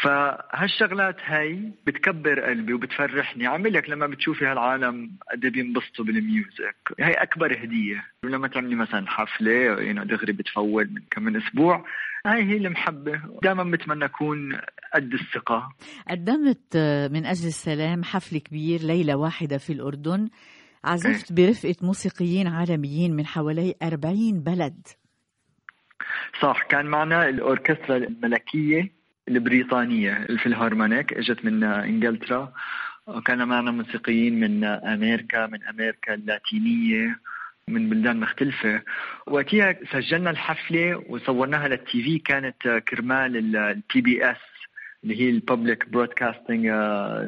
فهالشغلات 0.02 1.16
هاي 1.24 1.72
بتكبر 1.86 2.40
قلبي 2.40 2.72
وبتفرحني. 2.72 3.46
عامل 3.46 3.72
لك 3.72 3.90
لما 3.90 4.06
بتشوفي 4.06 4.46
هالعالم 4.46 5.10
قد 5.32 5.44
إيه 5.44 5.52
بينبسطوا 5.52 6.04
بالميوزك. 6.04 6.76
هاي 7.00 7.12
أكبر 7.12 7.64
هدية. 7.64 8.04
ولما 8.24 8.48
تعملي 8.48 8.74
مثلا 8.76 9.06
حفلة 9.10 9.52
يعني 9.80 10.04
دغري 10.04 10.32
بتفول 10.32 10.90
من 10.90 11.02
كم 11.10 11.22
من 11.22 11.36
أسبوع 11.36 11.84
هاي 12.26 12.42
هي 12.42 12.56
المحبة. 12.56 13.20
دائما 13.42 13.64
بتمنى 13.64 14.04
أكون 14.04 14.60
قد 14.94 15.12
الثقة. 15.12 15.68
قدمت 16.10 16.76
من 17.12 17.26
أجل 17.26 17.48
السلام 17.48 18.04
حفل 18.04 18.38
كبير 18.38 18.80
ليلة 18.80 19.16
واحدة 19.16 19.58
في 19.58 19.72
الأردن 19.72 20.28
عزفت 20.84 21.38
إيه. 21.38 21.46
برفقة 21.46 21.76
موسيقيين 21.82 22.46
عالميين 22.46 23.16
من 23.16 23.26
حوالي 23.26 23.74
40 23.82 24.40
بلد. 24.40 24.86
صح. 26.40 26.62
كان 26.62 26.86
معنا 26.86 27.28
الأوركسترا 27.28 27.96
الملكية 29.30 29.36
البريطانية 29.36 30.12
الفيلهارمونيك 30.16 31.12
إجت 31.12 31.44
من 31.44 31.64
إنجلترا. 31.64 32.52
وكان 33.06 33.48
معنا 33.48 33.70
موسيقيين 33.70 34.40
من 34.40 34.64
أمريكا 34.64 35.46
من 35.46 35.64
أمريكا 35.64 36.14
اللاتينية 36.14 37.18
من 37.68 37.88
بلدان 37.88 38.20
مختلفة. 38.20 38.82
وقتها 39.26 39.76
سجلنا 39.92 40.30
الحفلة 40.30 41.02
وصورناها 41.08 41.68
لل 41.68 42.02
TV 42.02 42.18
كانت 42.18 42.82
كرمال 42.88 43.36
ال 43.56 44.00
PBS 44.00 44.36
اللي 45.04 45.20
هي 45.20 45.30
ال 45.30 45.38
Public 45.38 45.88
Broadcasting 45.88 46.66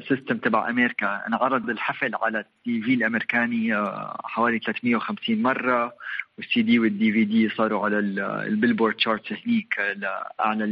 System 0.09 0.39
تبع 0.39 0.69
أمريكا. 0.69 1.27
انعرض 1.27 1.71
الحفل 1.71 2.15
على 2.15 2.39
ال 2.39 2.83
TV 2.83 2.95
الأمريكاني 2.95 3.77
آه, 3.77 4.17
حوالي 4.25 4.59
350 4.59 5.43
مرة 5.43 5.95
وال 6.39 6.63
CD 6.63 6.79
وال 6.79 7.13
DVD 7.13 7.49
صاروا 7.49 7.85
على 7.85 7.99
ال 8.47 8.52
Billboard 8.52 9.01
charts 9.01 9.33
هنيك 9.47 9.75
اعلى 10.41 10.65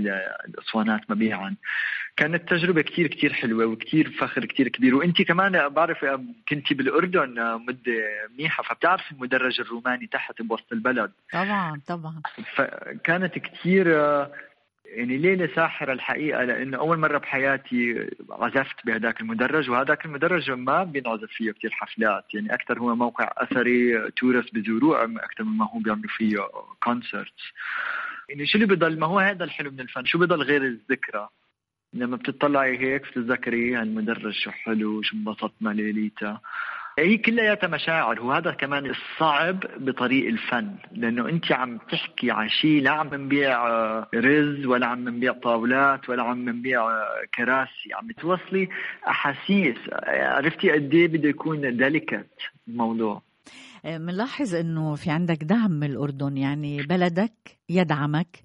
الأسطوانات 0.49 1.01
مبيعا. 1.11 1.55
كانت 2.17 2.49
تجربة 2.49 2.83
كتير 2.83 3.07
كتير 3.07 3.33
حلوة 3.33 3.67
وكتير 3.67 4.11
فخر 4.11 4.45
كتير 4.45 4.69
كبير. 4.69 4.95
وأنت 4.95 5.23
كمان 5.23 5.69
بعرف 5.69 6.05
كنتي 6.49 6.75
بالأردن 6.75 7.35
مدة 7.69 7.93
منيحة 8.39 8.63
فبتعرف 8.63 9.13
المدرج 9.13 9.61
الروماني 9.61 10.07
تحت 10.07 10.43
بوسط 10.43 10.73
البلد. 10.73 11.13
طبعا 11.33 11.81
طبعا. 11.87 12.23
فكانت 12.55 13.39
كتير 13.39 13.87
يعني 14.91 15.19
ليله 15.19 15.55
ساحره 15.55 15.93
الحقيقة؟ 15.93 16.45
لأنه 16.45 16.79
أول 16.79 16.99
مرة 16.99 17.19
بحياتي 17.19 18.11
عزفت 18.31 18.87
بهداك 18.87 19.21
المدرج 19.21 19.71
وهذاك 19.71 20.05
المدرج 20.05 20.51
ما 20.51 20.85
بينعزف 20.85 21.31
فيه 21.31 21.53
كثير 21.53 21.71
حفلات. 21.71 22.25
يعني 22.35 22.55
أكثر 22.55 22.79
هو 22.79 22.95
موقع 22.97 23.33
أثري 23.37 24.11
tourists 24.11 24.51
بزوروه 24.51 25.05
أكثر 25.05 25.45
مما 25.45 25.65
هو 25.71 25.79
بيعملوا 25.79 26.11
فيه 26.17 26.37
concerts 26.83 27.53
يعني 28.29 28.47
شو 28.47 28.59
اللي 28.59 28.75
بضل؟ 28.75 28.99
ما 28.99 29.07
هو 29.07 29.19
هذا 29.19 29.45
الحلو 29.45 29.71
من 29.71 29.81
الفن؟ 29.81 30.05
شو 30.05 30.19
بضل 30.19 30.43
غير 30.43 30.63
الذكرى؟ 30.63 31.29
لما 31.93 32.17
بتطلعي 32.17 32.79
هيك 32.79 33.03
بتتذكري 33.03 33.77
هالمدرج 33.77 34.33
شو 34.33 34.51
حلو 34.51 35.03
شو 35.03 35.17
انبسطنا 35.17 35.71
ليليتا. 35.71 36.41
هي 37.01 37.17
كلياتها 37.17 37.69
مشاعر 37.69 38.23
وهذا 38.23 38.51
كمان 38.51 38.87
الصعب 38.87 39.61
بطريق 39.79 40.27
الفن 40.27 40.75
لأنه 40.93 41.29
أنت 41.29 41.53
عم 41.53 41.79
تحكي 41.93 42.31
عن 42.31 42.49
شيء 42.49 42.83
لا 42.83 42.91
عم 42.91 43.15
نبيع 43.15 43.69
آه، 43.69 44.09
رز 44.15 44.67
ولا 44.67 44.87
عم 44.87 45.09
نبيع 45.09 45.33
طاولات 45.33 46.09
ولا 46.09 46.23
عم 46.23 46.49
نبيع 46.49 46.81
آه، 46.81 47.25
كراسي 47.35 47.95
عم 47.95 48.11
توصلي 48.11 48.69
أحاسيس. 49.09 49.77
عرفتي 50.09 50.71
قد 50.71 50.95
إيه 50.95 51.09
بده 51.09 51.29
يكون 51.29 51.77
ديليكت 51.77 52.27
الموضوع؟ 52.69 53.23
بنلاحظ 53.85 54.55
آه، 54.55 54.61
إنه 54.61 54.95
في 54.95 55.11
عندك 55.11 55.45
دعم 55.45 55.71
من 55.71 55.87
الأردن 55.87 56.37
يعني 56.37 56.83
بلدك 56.83 57.33
يدعمك. 57.69 58.43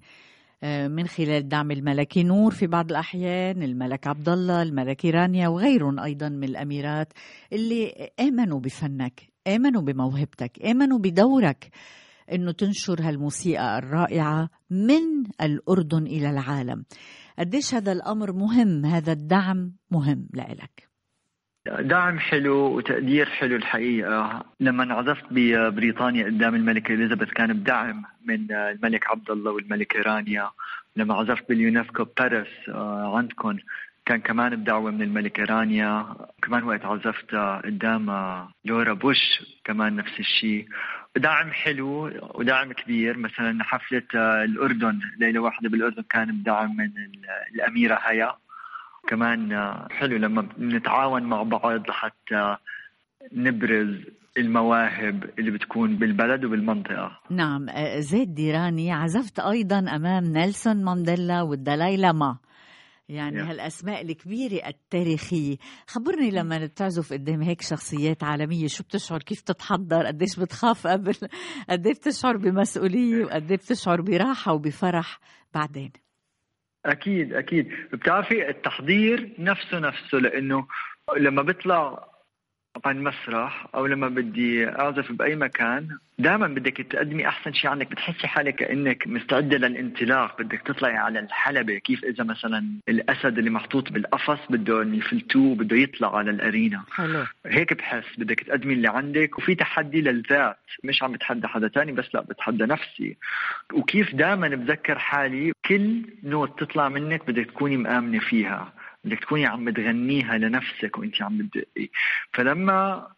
من 0.62 1.06
خلال 1.06 1.48
دعم 1.48 1.70
الملكي 1.70 2.22
نور 2.22 2.50
في 2.50 2.66
بعض 2.66 2.90
الأحيان 2.90 3.62
الملك 3.62 4.06
عبد 4.06 4.28
الله 4.28 4.62
الملكة 4.62 5.10
رانيا 5.10 5.48
وغيرهم 5.48 6.00
أيضا 6.00 6.28
من 6.28 6.44
الأميرات 6.44 7.12
اللي 7.52 8.10
آمنوا 8.20 8.60
بفنك 8.60 9.20
آمنوا 9.46 9.82
بموهبتك 9.82 10.62
آمنوا 10.64 10.98
بدورك 10.98 11.70
أنه 12.32 12.52
تنشر 12.52 13.00
هالموسيقى 13.00 13.78
الرائعة 13.78 14.50
من 14.70 15.24
الأردن 15.42 16.06
إلى 16.06 16.30
العالم. 16.30 16.84
قديش 17.38 17.74
هذا 17.74 17.92
الأمر 17.92 18.32
مهم 18.32 18.86
هذا 18.86 19.12
الدعم 19.12 19.72
مهم 19.90 20.28
لإلك؟ 20.34 20.88
دعم 21.80 22.18
حلو 22.18 22.56
وتقدير 22.56 23.26
حلو 23.26 23.56
الحقيقة. 23.56 24.44
لما 24.60 24.82
انعزفت 24.82 25.24
ببريطانيا 25.30 26.24
قدام 26.24 26.54
الملكة 26.54 26.94
إليزابيث 26.94 27.28
كان 27.30 27.52
بدعم 27.52 28.04
من 28.26 28.52
الملك 28.52 29.10
عبد 29.10 29.30
الله 29.30 29.52
والملكة 29.52 30.02
رانيا 30.02 30.50
لما 30.96 31.14
عزفت 31.14 31.48
باليونسكو 31.48 32.04
باريس 32.18 32.68
آه، 32.68 33.16
عندكم 33.16 33.56
كان 34.06 34.20
كمان 34.20 34.56
بدعوة 34.56 34.90
من 34.90 35.02
الملكة 35.02 35.44
رانيا 35.44 36.06
كمان 36.42 36.64
وقت 36.64 36.84
عزفت 36.84 37.34
قدام 37.64 38.06
لورا 38.64 38.92
بوش 38.92 39.42
كمان 39.64 39.96
نفس 39.96 40.20
الشيء. 40.20 40.68
دعم 41.16 41.50
حلو 41.52 42.10
ودعم 42.34 42.72
كبير. 42.72 43.18
مثلا 43.18 43.64
حفلة 43.64 44.02
الأردن 44.44 45.00
ليلة 45.18 45.40
واحدة 45.40 45.68
بالأردن 45.68 46.02
كان 46.10 46.40
بدعم 46.40 46.76
من 46.76 46.90
الأميرة 47.54 47.98
هيا. 48.02 48.32
كمان 49.08 49.52
حلو 49.90 50.16
لما 50.16 50.48
نتعاون 50.58 51.22
مع 51.22 51.42
بعض 51.42 51.88
لحتى 51.88 52.56
نبرز 53.32 53.96
المواهب 54.38 55.30
اللي 55.38 55.50
بتكون 55.50 55.96
بالبلد 55.96 56.44
وبالمنطقة. 56.44 57.20
نعم 57.30 57.66
زيد 57.98 58.34
ديراني. 58.34 58.92
عزفت 58.92 59.40
أيضا 59.40 59.78
أمام 59.78 60.24
نيلسون 60.24 60.84
مانديلا 60.84 61.42
والدلاي 61.42 61.96
لاما 61.96 62.36
يعني 63.08 63.44
yeah. 63.44 63.48
هالأسماء 63.48 64.02
الكبيرة 64.02 64.66
التاريخية. 64.66 65.56
خبرني 65.86 66.30
لما 66.30 66.58
بتعزف 66.58 67.12
قدام 67.12 67.42
هيك 67.42 67.62
شخصيات 67.62 68.24
عالمية 68.24 68.66
شو 68.66 68.84
بتشعر؟ 68.84 69.18
كيف 69.18 69.40
تتحضر 69.40 70.06
قديش 70.06 70.40
بتخاف 70.40 70.86
قبل؟ 70.86 71.14
قد 71.70 71.88
بتشعر 71.88 72.36
بمسؤولية؟ 72.36 73.24
وقد 73.24 73.52
بتشعر 73.52 74.00
براحة 74.00 74.52
وبفرح 74.52 75.18
بعدين؟ 75.54 75.92
أكيد 76.86 77.34
أكيد. 77.34 77.72
بتعرفي 77.92 78.48
التحضير 78.48 79.30
نفسه 79.38 79.78
نفسه 79.78 80.18
لأنه 80.18 80.66
لما 81.16 81.42
بيطلع 81.42 82.08
على 82.84 82.98
المسرح 82.98 83.66
أو 83.74 83.86
لما 83.86 84.08
بدي 84.08 84.68
أعزف 84.68 85.12
بأي 85.12 85.36
مكان 85.36 85.88
دائما 86.18 86.46
بدك 86.46 86.76
تقدمي 86.76 87.28
أحسن 87.28 87.52
شيء 87.52 87.70
عندك 87.70 87.90
بتحسي 87.90 88.26
حالك 88.26 88.54
كانك 88.54 89.06
مستعدة 89.06 89.56
للانطلاق 89.56 90.42
بدك 90.42 90.62
تطلعي 90.62 90.96
على 90.96 91.18
الحلبة 91.18 91.78
كيف 91.78 92.04
إذا 92.04 92.24
مثلا 92.24 92.64
الأسد 92.88 93.38
اللي 93.38 93.50
محطوط 93.50 93.92
بالقفص 93.92 94.38
بدهم 94.50 94.94
يفلتوه 94.94 95.54
بده 95.54 95.76
يطلع 95.76 96.16
على 96.16 96.30
الأرينا. 96.30 96.82
حلو. 96.90 97.24
هيك 97.46 97.72
بحس 97.72 98.04
بدك 98.18 98.40
تقدمي 98.40 98.74
اللي 98.74 98.88
عندك 98.88 99.38
وفي 99.38 99.54
تحدي 99.54 100.00
للذات. 100.00 100.58
مش 100.84 101.02
عم 101.02 101.12
بتحدى 101.12 101.46
حدا 101.46 101.68
تاني 101.68 101.92
بس 101.92 102.14
لا 102.14 102.20
بتحدى 102.20 102.64
نفسي. 102.64 103.16
وكيف 103.72 104.14
دائما 104.14 104.48
بذكر 104.48 104.98
حالي 104.98 105.52
كل 105.64 106.02
نوت 106.22 106.60
تطلع 106.60 106.88
منك 106.88 107.26
بدك 107.26 107.46
تكوني 107.46 107.76
مآمنة 107.76 108.18
فيها. 108.18 108.72
بدك 109.06 109.20
تكوني 109.20 109.46
عم 109.46 109.70
تغنيها 109.70 110.38
لنفسك 110.38 110.98
وانت 110.98 111.22
عم 111.22 111.38
بتدقي. 111.38 111.88
فلما 112.32 113.08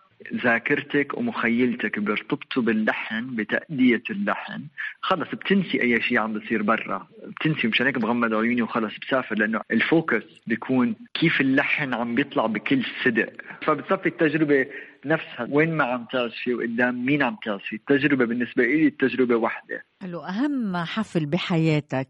ذاكرتك 0.44 1.18
ومخيلتك 1.18 1.98
بيرتبطوا 1.98 2.62
باللحن 2.62 3.36
بتأدية 3.36 4.02
اللحن. 4.10 4.62
خلص 5.02 5.28
بتنسي 5.28 5.82
أي 5.82 6.02
شيء 6.02 6.18
عم 6.18 6.38
بصير 6.38 6.62
برا. 6.62 7.08
بتنسي 7.26 7.68
مشان 7.68 7.86
هيك 7.86 7.98
بغمض 7.98 8.34
عيوني 8.34 8.62
وخلص 8.62 8.92
بسافر 8.98 9.38
لأنه 9.38 9.60
الفوكس 9.70 10.22
بيكون 10.46 10.94
كيف 11.14 11.40
اللحن 11.40 11.94
عم 11.94 12.14
بيطلع 12.14 12.46
بكل 12.46 12.84
صدق. 13.04 13.32
فبتصفي 13.66 14.06
التجربة 14.06 14.66
نفسها. 15.04 15.46
وين 15.50 15.76
ما 15.76 15.84
عم 15.84 16.06
تعزفي 16.12 16.54
وقدام 16.54 17.04
مين 17.04 17.22
عم 17.22 17.36
تعزفي 17.44 17.76
التجربة 17.76 18.24
بالنسبة 18.24 18.62
لي 18.62 18.86
التجربة 18.86 19.36
واحدة. 19.36 19.84
حلو. 20.02 20.20
أهم 20.20 20.76
حفل 20.76 21.26
بحياتك 21.26 22.08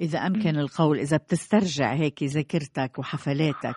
إذا 0.00 0.18
أمكن 0.18 0.56
القول 0.56 0.98
إذا 0.98 1.16
بتسترجع 1.16 1.92
هيك 1.92 2.22
ذاكرتك 2.22 2.98
وحفلاتك 2.98 3.76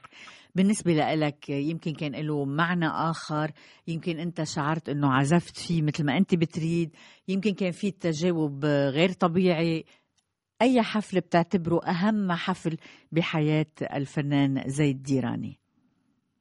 بالنسبة 0.55 0.93
لك 0.93 1.49
يمكن 1.49 1.93
كان 1.93 2.15
له 2.15 2.45
معنى 2.45 2.87
آخر 2.87 3.51
يمكن 3.87 4.19
أنت 4.19 4.43
شعرت 4.43 4.89
أنه 4.89 5.13
عزفت 5.13 5.57
فيه 5.57 5.81
مثل 5.81 6.05
ما 6.05 6.17
أنت 6.17 6.35
بتريد 6.35 6.95
يمكن 7.27 7.53
كان 7.53 7.71
في 7.71 7.91
تجاوب 7.91 8.65
غير 8.65 9.09
طبيعي. 9.09 9.85
أي 10.61 10.81
حفل 10.81 11.19
بتعتبره 11.19 11.79
أهم 11.85 12.31
حفل 12.31 12.77
بحياة 13.11 13.65
الفنان 13.93 14.63
زيد 14.65 15.03
ديراني؟ 15.03 15.59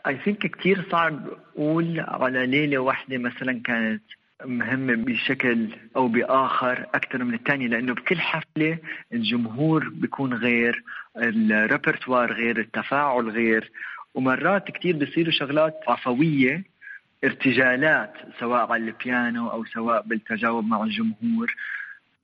اي 0.07 0.19
ثينك 0.25 0.47
كثير 0.47 0.89
صعب 0.91 1.27
أقول 1.57 2.01
على 2.01 2.47
ليلة 2.47 2.79
واحدة 2.79 3.19
مثلا 3.19 3.63
كانت 3.65 4.03
مهمة 4.45 4.95
بشكل 4.95 5.69
أو 5.97 6.09
بآخر 6.09 6.87
أكثر 6.95 7.25
من 7.25 7.35
الثانية 7.35 7.67
لأنه 7.67 7.95
بكل 7.95 8.21
حفلة 8.21 8.79
الجمهور 9.13 9.89
بيكون 9.89 10.35
غير 10.35 10.85
الريperتوار 11.17 12.33
غير 12.33 12.61
التفاعل 12.61 13.31
غير. 13.31 13.73
ومرات 14.15 14.71
كثير 14.71 14.97
بيصيروا 14.97 15.33
شغلات 15.33 15.81
عفوية 15.89 16.65
ارتجالات 17.25 18.13
سواء 18.41 18.73
على 18.73 18.85
البيانو 18.85 19.51
أو 19.51 19.65
سواء 19.65 20.03
بالتجاوب 20.03 20.65
مع 20.65 20.83
الجمهور. 20.85 21.55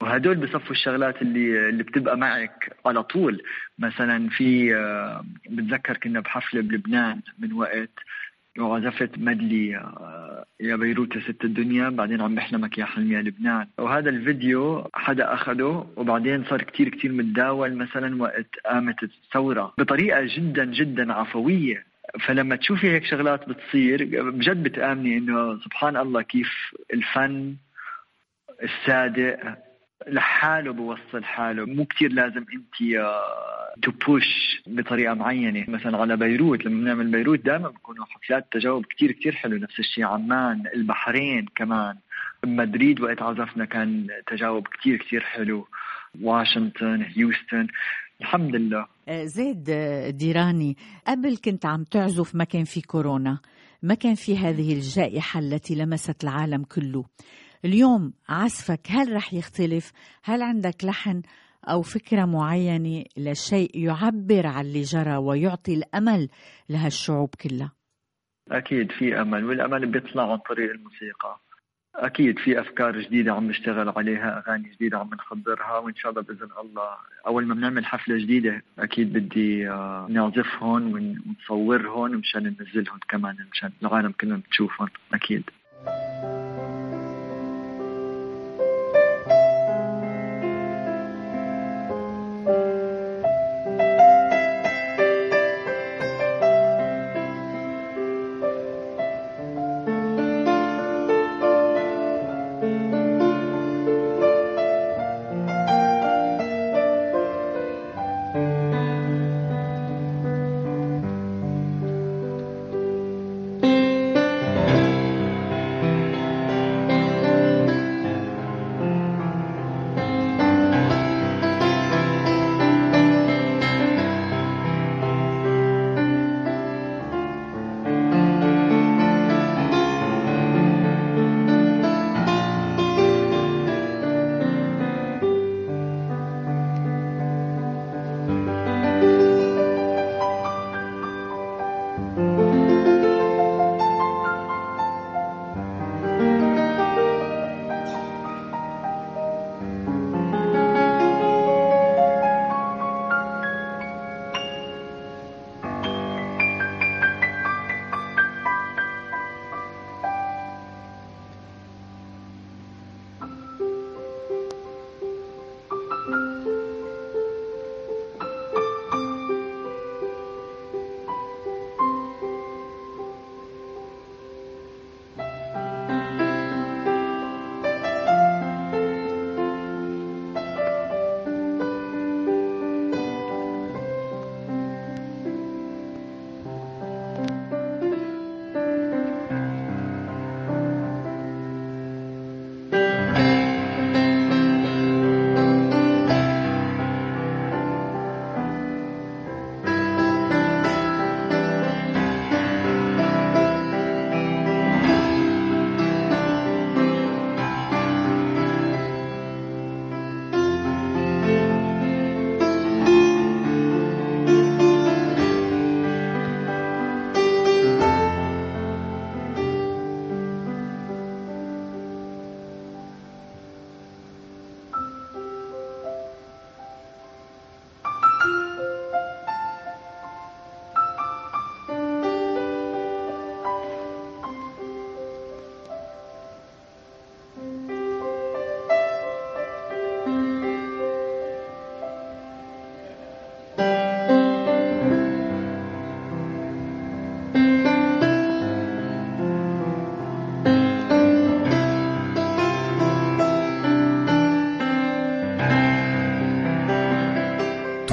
وهدول 0.01 0.35
بصفوا 0.35 0.71
الشغلات 0.71 1.21
اللي 1.21 1.69
اللي 1.69 1.83
بتبقى 1.83 2.17
معك 2.17 2.75
على 2.85 3.03
طول. 3.03 3.41
مثلا 3.79 4.29
في 4.29 4.75
آه، 4.75 5.25
بتذكر 5.49 5.97
كنا 5.97 6.19
بحفله 6.19 6.61
بلبنان 6.61 7.21
من 7.39 7.53
وقت 7.53 7.89
وعزفت 8.59 9.17
مدلي 9.17 9.77
آه، 9.77 10.45
يا 10.59 10.75
بيروت 10.75 11.15
يا 11.15 11.21
ست 11.21 11.43
الدنيا 11.43 11.89
بعدين 11.89 12.21
عم 12.21 12.35
بحلمك 12.35 12.77
يا 12.77 12.85
حلمي 12.85 13.15
يا 13.15 13.21
لبنان. 13.21 13.67
وهذا 13.77 14.09
الفيديو 14.09 14.87
حدا 14.93 15.33
أخده 15.33 15.85
وبعدين 15.95 16.43
صار 16.45 16.61
كتير 16.61 16.89
كتير 16.89 17.11
متداول 17.11 17.75
مثلا 17.75 18.21
وقت 18.21 18.59
قامت 18.65 19.03
الثورة. 19.03 19.73
بطريقة 19.77 20.21
جدا 20.35 20.65
جدا 20.65 21.13
عفوية. 21.13 21.85
فلما 22.19 22.55
تشوفي 22.55 22.91
هيك 22.91 23.05
شغلات 23.05 23.49
بتصير 23.49 24.05
بجد 24.31 24.63
بتآمني 24.63 25.17
إنه 25.17 25.59
سبحان 25.59 25.97
الله 25.97 26.21
كيف 26.21 26.49
الفن 26.93 27.55
الصادق 28.63 29.39
لحاله 30.07 30.73
بوصل 30.73 31.23
حاله. 31.23 31.65
مو 31.65 31.85
كتير 31.85 32.11
لازم 32.11 32.45
انت 32.53 33.05
تو 33.81 33.91
بوش 33.91 34.61
بطريقة 34.67 35.13
معينة. 35.13 35.65
مثلا 35.67 35.97
على 35.97 36.17
بيروت 36.17 36.65
لما 36.65 36.81
بنعمل 36.81 37.11
بيروت 37.11 37.39
دائما 37.45 37.69
بيكونوا 37.69 38.05
حفلات 38.05 38.47
تجاوب 38.51 38.85
كتير 38.85 39.11
كتير 39.11 39.35
حلو. 39.35 39.57
نفس 39.57 39.79
الشيء 39.79 40.03
عمان 40.03 40.63
البحرين 40.75 41.45
كمان. 41.55 41.95
مدريد 42.45 43.01
وقت 43.01 43.21
عزفنا 43.21 43.65
كان 43.65 44.07
تجاوب 44.27 44.67
كتير 44.67 44.97
كتير 44.97 45.21
حلو. 45.21 45.67
واشنطن 46.21 47.01
هيوستن. 47.01 47.67
الحمد 48.21 48.55
لله. 48.55 48.85
آه، 49.07 49.25
زيد 49.25 49.69
آه، 49.69 50.09
ديراني 50.09 50.77
قبل 51.07 51.37
كنت 51.37 51.65
عم 51.65 51.83
تعزف 51.83 52.35
ما 52.35 52.43
كان 52.43 52.63
في 52.63 52.81
كورونا. 52.81 53.39
ما 53.83 53.93
كان 53.93 54.15
في 54.15 54.37
هذه 54.37 54.73
الجائحة 54.73 55.39
التي 55.39 55.75
لمست 55.75 56.23
العالم 56.23 56.63
كله. 56.63 57.05
اليوم 57.65 58.13
عزفك 58.29 58.79
هل 58.89 59.15
رح 59.15 59.33
يختلف؟ 59.33 59.91
هل 60.23 60.41
عندك 60.41 60.83
لحن 60.83 61.21
أو 61.65 61.81
فكرة 61.81 62.25
معينة 62.25 63.03
لشيء 63.17 63.69
يعبر 63.73 64.47
عن 64.47 64.65
اللي 64.65 64.81
جرى 64.81 65.17
ويعطي 65.17 65.73
الأمل 65.73 66.29
لهالشعوب 66.69 67.29
كلها؟ 67.35 67.71
أكيد 68.51 68.91
في 68.91 69.21
أمل 69.21 69.45
والأمل 69.45 69.85
بيطلع 69.91 70.31
عن 70.31 70.37
طريق 70.37 70.71
الموسيقى. 70.71 71.39
أكيد 71.95 72.39
في 72.39 72.59
أفكار 72.59 72.99
جديدة 72.99 73.33
عم 73.33 73.47
نشتغل 73.49 73.89
عليها 73.89 74.43
أغاني 74.47 74.69
جديدة 74.69 74.97
عم 74.97 75.09
نحضرها 75.13 75.77
وإن 75.77 75.95
شاء 75.95 76.11
الله 76.11 76.21
بإذن 76.21 76.49
الله 76.61 76.89
أول 77.27 77.45
ما 77.47 77.55
بنعمل 77.55 77.85
حفلة 77.85 78.17
جديدة 78.17 78.61
أكيد 78.79 79.13
بدي 79.13 79.69
آه، 79.69 80.07
نعزفهم 80.09 80.93
ونصورهم 80.93 82.11
مشان 82.11 82.43
ننزلهم 82.43 82.99
كمان 83.09 83.35
مشان 83.51 83.71
العالم 83.83 84.11
كلهم 84.11 84.41
تشوفهم 84.51 84.87
أكيد. 85.13 85.43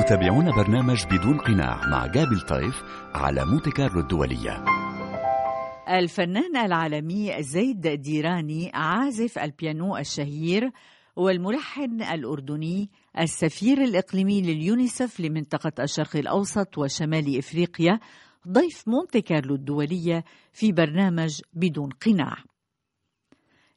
تتابعون 0.06 0.50
برنامج 0.50 1.04
بدون 1.06 1.38
قناع 1.38 1.86
مع 1.90 2.06
جابل 2.06 2.40
طيف 2.40 2.82
على 3.14 3.44
مونتي 3.44 3.70
كارلو 3.70 4.00
الدولية. 4.00 4.64
الفنان 5.88 6.56
العالمي 6.56 7.42
زيد 7.42 7.88
ديراني 7.88 8.70
عازف 8.74 9.38
البيانو 9.38 9.96
الشهير 9.96 10.70
والملحن 11.16 12.02
الأردني 12.02 12.90
السفير 13.18 13.84
الإقليمي 13.84 14.42
لليونيسف 14.42 15.20
لمنطقة 15.20 15.82
الشرق 15.82 16.16
الأوسط 16.16 16.78
وشمال 16.78 17.38
إفريقيا 17.38 18.00
ضيف 18.48 18.88
مونتي 18.88 19.20
كارلو 19.20 19.54
الدولية 19.54 20.24
في 20.52 20.72
برنامج 20.72 21.40
بدون 21.52 21.90
قناع. 22.06 22.36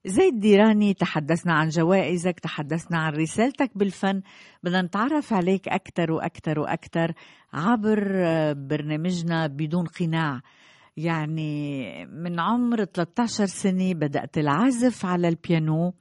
زيد 0.05 0.39
ديراني 0.39 0.93
تحدثنا 0.93 1.53
عن 1.53 1.69
جوائزك 1.69 2.39
تحدثنا 2.39 2.97
عن 2.97 3.13
رسالتك 3.13 3.71
بالفن. 3.75 4.21
بدنا 4.63 4.81
نتعرف 4.81 5.33
عليك 5.33 5.67
أكثر 5.67 6.12
وأكثر 6.12 6.59
وأكثر 6.59 7.13
عبر 7.53 8.03
برنامجنا 8.53 9.47
بدون 9.47 9.85
قناع. 9.85 10.41
يعني 10.97 12.05
من 12.05 12.39
عمر 12.39 12.83
13 12.83 13.45
سنة 13.45 13.93
بدأت 13.93 14.38
العزف 14.38 15.05
على 15.05 15.27
البيانو 15.27 15.93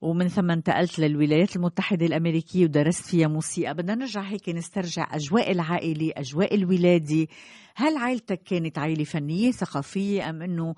ومن 0.00 0.28
ثم 0.28 0.50
انتقلت 0.50 0.98
للولايات 0.98 1.56
المتحدة 1.56 2.06
الأمريكية 2.06 2.64
ودرست 2.64 3.06
فيها 3.06 3.28
موسيقى. 3.28 3.74
بدنا 3.74 3.94
نرجع 3.94 4.22
هيك 4.22 4.48
نسترجع 4.48 5.06
أجواء 5.14 5.52
العائلة 5.52 6.12
أجواء 6.16 6.54
الولادة. 6.54 7.26
هل 7.74 7.96
عائلتك 7.96 8.42
كانت 8.42 8.78
عائلة 8.78 9.04
فنية 9.04 9.50
ثقافية 9.50 10.30
أم 10.30 10.42
أنه 10.42 10.74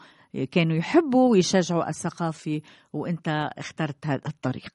كانوا 0.53 0.77
يحبوا 0.77 1.31
ويشجعوا 1.31 1.88
الثقافة 1.88 2.61
وأنت 2.92 3.51
اخترت 3.59 4.07
هذا 4.07 4.23
الطريق. 4.27 4.73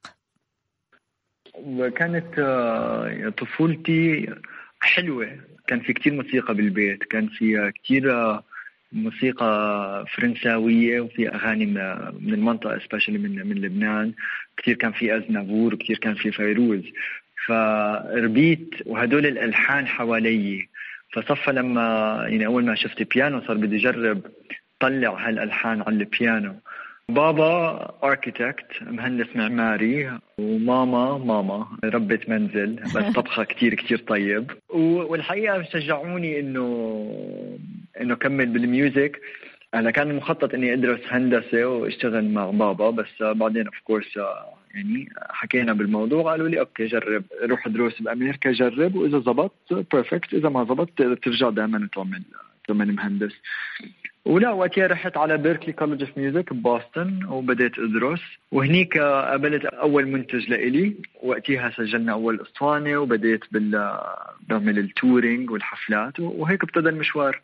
كانت 1.96 2.40
آه، 2.40 3.30
طفولتي 3.30 4.36
حلوة. 4.80 5.40
كان 5.68 5.80
في 5.80 5.94
كتير 5.94 6.14
موسيقى 6.14 6.54
بالبيت. 6.54 7.04
كان 7.04 7.28
في 7.28 7.72
كتير 7.76 8.14
آه، 8.14 8.44
موسيقى 8.92 10.06
فرنساوية 10.16 11.02
وفي 11.02 11.30
أغاني 11.30 11.66
من 11.66 12.34
المنطقة 12.34 12.78
اسبشلي 12.78 13.18
من 13.18 13.48
من 13.48 13.56
لبنان. 13.56 14.14
كثير 14.58 14.76
كان 14.76 14.92
في 14.92 15.18
أزنافور 15.18 15.74
وكثير 15.74 15.98
كان 15.98 16.16
في 16.16 16.32
فيروز. 16.32 16.84
فربيت 17.48 18.70
وهدول 18.86 19.26
الألحان 19.26 19.88
حوالي. 19.88 20.68
فصفى 21.14 21.52
لما 21.52 21.82
يعني 22.28 22.46
أول 22.46 22.66
ما 22.66 22.76
شفت 22.76 23.04
بيانو 23.14 23.42
صار 23.42 23.58
بدي 23.58 23.78
أجرب 23.78 24.22
طلع 24.80 25.28
هالألحان 25.28 25.82
على 25.82 25.96
البيانو. 25.96 26.56
بابا 27.10 27.94
architect 28.04 28.66
مهندس 28.82 29.36
معماري 29.36 30.20
وماما 30.38 31.18
ماما 31.18 31.68
ربة 31.84 32.20
منزل 32.28 32.76
بس 32.96 33.14
طبخها 33.16 33.44
كتير 33.44 33.74
كتير 33.74 33.98
طيب. 33.98 34.52
والحقيقة 34.70 35.64
شجعوني 35.64 36.40
إنه 36.40 36.66
إنه 38.02 38.16
كمل 38.16 38.46
بال 38.46 38.65
music. 38.65 39.22
أنا 39.74 39.92
كان 39.92 40.12
المخطط 40.12 40.54
إني 40.54 40.74
أدرس 40.74 41.00
هندسة 41.08 41.66
وأشتغل 41.66 42.30
مع 42.30 42.52
بابا 42.52 42.90
بس 42.90 43.22
بعدين 43.22 43.66
of 43.66 43.80
course 43.84 44.18
يعني 44.76 45.10
حكينا 45.30 45.74
بالموضوع 45.74 46.32
قالوا 46.32 46.48
لي 46.50 46.60
okay 46.60 46.86
جرب 46.86 47.24
روح 47.44 47.68
دروس 47.68 48.02
بأمريكا 48.02 48.52
جرب 48.52 48.96
وإذا 48.96 49.20
زبط 49.20 49.54
perfect 49.72 50.34
إذا 50.34 50.50
ما 50.50 50.64
زبط 50.64 50.90
ترجع 51.24 51.50
دائما 51.50 51.90
تعمل 51.96 52.24
تعمل 52.68 52.96
مهندس. 52.96 53.34
ولا 54.26 54.52
وقتها 54.52 54.88
رحت 54.88 55.18
على 55.18 55.38
Berklee 55.38 55.74
College 55.74 56.04
of 56.04 56.18
Music 56.18 56.54
ببوسطن 56.54 57.26
وبديت 57.26 57.80
أدرس. 57.80 58.22
وهنيك 58.52 58.98
قابلت 58.98 59.66
أول 59.66 60.08
منتج 60.08 60.50
لإلي. 60.50 60.96
وقتها 61.24 61.70
سجلنا 61.70 62.12
أول 62.12 62.42
أسطوانة 62.42 62.98
وبديت 62.98 63.42
بال 63.52 64.00
بعمل 64.50 64.80
ال 64.80 64.89
touring 64.89 65.52
والحفلات. 65.52 66.20
وهيك 66.20 66.64
ابتدى 66.64 66.90
المشوار. 66.90 67.42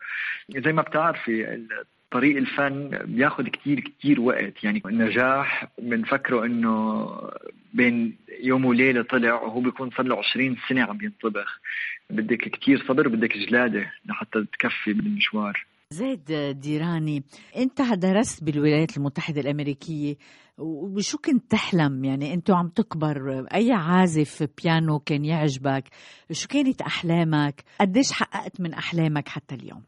زي 0.48 0.72
ما 0.72 0.82
بتعرفي 0.82 1.66
طريق 2.10 2.36
الفن 2.36 2.98
بياخذ 3.04 3.44
كتير 3.44 3.80
كتير 3.80 4.20
وقت. 4.20 4.64
يعني 4.64 4.82
النجاح 4.86 5.66
بنفكره 5.78 6.44
إنه 6.44 7.08
بين 7.74 8.16
يوم 8.42 8.64
وليلة 8.64 9.02
طلع 9.02 9.34
وهو 9.34 9.60
بيكون 9.60 9.90
صار 9.90 10.06
له 10.06 10.18
20 10.18 10.56
سنة 10.68 10.82
عم 10.82 10.98
ينطبخ. 11.02 11.60
بدك 12.10 12.48
كتير 12.48 12.84
صبر 12.88 13.08
بدك 13.08 13.38
جلادة 13.38 13.92
لحتى 14.06 14.44
تكفي 14.52 14.92
بالمشوار. 14.92 15.66
زيد 15.90 16.32
ديراني 16.60 17.22
انت 17.56 17.82
درست 17.82 18.44
بالولايات 18.44 18.96
المتحدة 18.96 19.40
الأمريكية 19.40 20.14
وشو 20.58 21.18
كنت 21.18 21.50
تحلم؟ 21.50 22.04
يعني 22.04 22.34
انت 22.34 22.50
عم 22.50 22.68
تكبر 22.68 23.46
أي 23.54 23.72
عازف 23.72 24.48
بيانو 24.62 24.98
كان 24.98 25.24
يعجبك؟ 25.24 25.84
شو 26.32 26.48
كانت 26.48 26.82
أحلامك؟ 26.82 27.64
قديش 27.80 28.12
حققت 28.12 28.60
من 28.60 28.74
أحلامك 28.74 29.28
حتى 29.28 29.54
اليوم؟ 29.54 29.82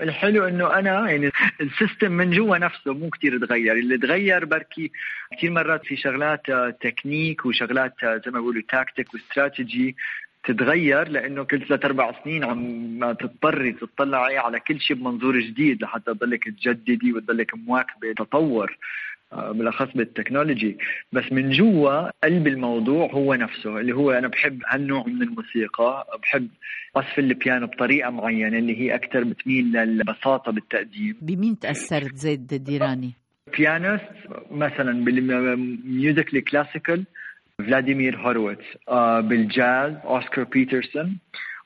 الحلو 0.00 0.44
إنه 0.48 0.78
أنا 0.78 1.10
يعني 1.10 1.30
ال 1.60 1.67
system 1.67 2.12
من 2.12 2.30
جوا 2.30 2.58
نفسه 2.58 2.92
مو 2.92 3.10
كتير 3.10 3.46
تغير. 3.46 3.72
اللي 3.72 3.98
تغير 3.98 4.44
بركي 4.44 4.90
كثير 5.38 5.50
مرات 5.50 5.80
في 5.84 5.96
شغلات 5.96 6.42
تكنيك 6.80 7.46
وشغلات 7.46 7.94
زي 8.02 8.30
ما 8.30 8.40
بيقولوا 8.40 8.62
tactic 8.68 9.14
و 9.14 9.23
strategy 9.23 9.96
تتغير 10.44 11.08
لأنه 11.08 11.44
كل 11.44 11.66
ثلاث 11.68 11.84
أربع 11.84 12.14
سنين 12.24 12.44
عم 12.44 13.12
تضطري 13.12 13.72
تطلعي 13.72 14.38
على 14.38 14.60
كل 14.60 14.80
شيء 14.80 14.96
بمنظور 14.96 15.40
جديد 15.40 15.82
لحتى 15.82 16.14
تضلك 16.14 16.44
تجددي 16.44 17.12
وتضلك 17.12 17.54
مواكبة 17.54 18.12
تطور 18.12 18.78
آه، 19.32 19.52
بالأخص 19.52 19.88
بال 19.94 20.08
technology 20.08 20.78
بس 21.12 21.32
من 21.32 21.50
جوا 21.50 22.10
قلب 22.24 22.46
الموضوع 22.46 23.10
هو 23.10 23.34
نفسه 23.34 23.80
اللي 23.80 23.92
هو 23.92 24.10
أنا 24.10 24.28
بحب 24.28 24.62
هالنوع 24.68 25.06
من 25.06 25.22
الموسيقى 25.22 26.18
بحب 26.22 26.48
عزف 26.96 27.18
البيانو 27.18 27.66
بطريقة 27.66 28.10
معينة 28.10 28.58
اللي 28.58 28.80
هي 28.80 28.94
أكثر 28.94 29.24
بتميل 29.24 29.64
للبساطة 29.72 30.52
بالتقديم 30.52 31.16
بمين 31.20 31.58
تأثرت 31.58 32.14
زيد 32.14 32.46
ديراني؟ 32.46 33.12
pianist 33.58 34.12
مثلا 34.50 35.04
بال 35.04 35.41
music 35.41 36.34
ال 36.34 36.41
classical 36.41 37.04
فلاديمير 37.58 38.16
هورويتس 38.16 38.64
آه 38.88 39.20
بالجاز 39.20 39.92
اوسكار 40.04 40.44
بيترسون 40.44 41.18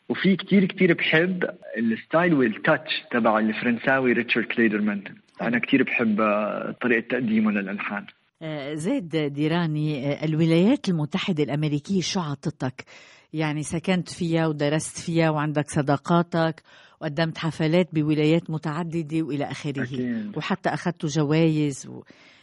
وفي 0.08 0.36
كتير 0.36 0.64
كتير 0.64 0.94
بحب 0.94 1.44
ال 1.78 1.87
style 1.87 2.34
وال 2.34 2.51
touch 2.51 2.92
تبع 3.10 3.38
الفرنساوي 3.38 4.12
ريتشارد 4.12 4.46
كليدرمان 4.46 5.04
أنا 5.42 5.58
كتير 5.58 5.82
بحب 5.82 6.20
آه، 6.20 6.74
طريقة 6.82 7.08
تقديمه 7.08 7.50
للألحان 7.50 8.06
آه، 8.42 8.74
زيد 8.74 9.16
ديراني 9.16 10.24
الولايات 10.24 10.88
المتحدة 10.88 11.42
الأمريكية 11.42 12.00
شو 12.00 12.20
عطتك؟ 12.20 12.84
يعني 13.32 13.62
سكنت 13.62 14.08
فيها 14.08 14.46
ودرست 14.46 14.98
فيها 14.98 15.30
وعندك 15.30 15.70
صداقاتك 15.70 16.62
وقدمت 17.00 17.38
حفلات 17.38 17.94
بولايات 17.94 18.50
متعددة 18.50 19.22
وإلى 19.22 19.44
آخره. 19.44 19.88
وحتى 20.36 20.68
أخذت 20.68 21.06
جوائز 21.06 21.86
و... 21.86 22.02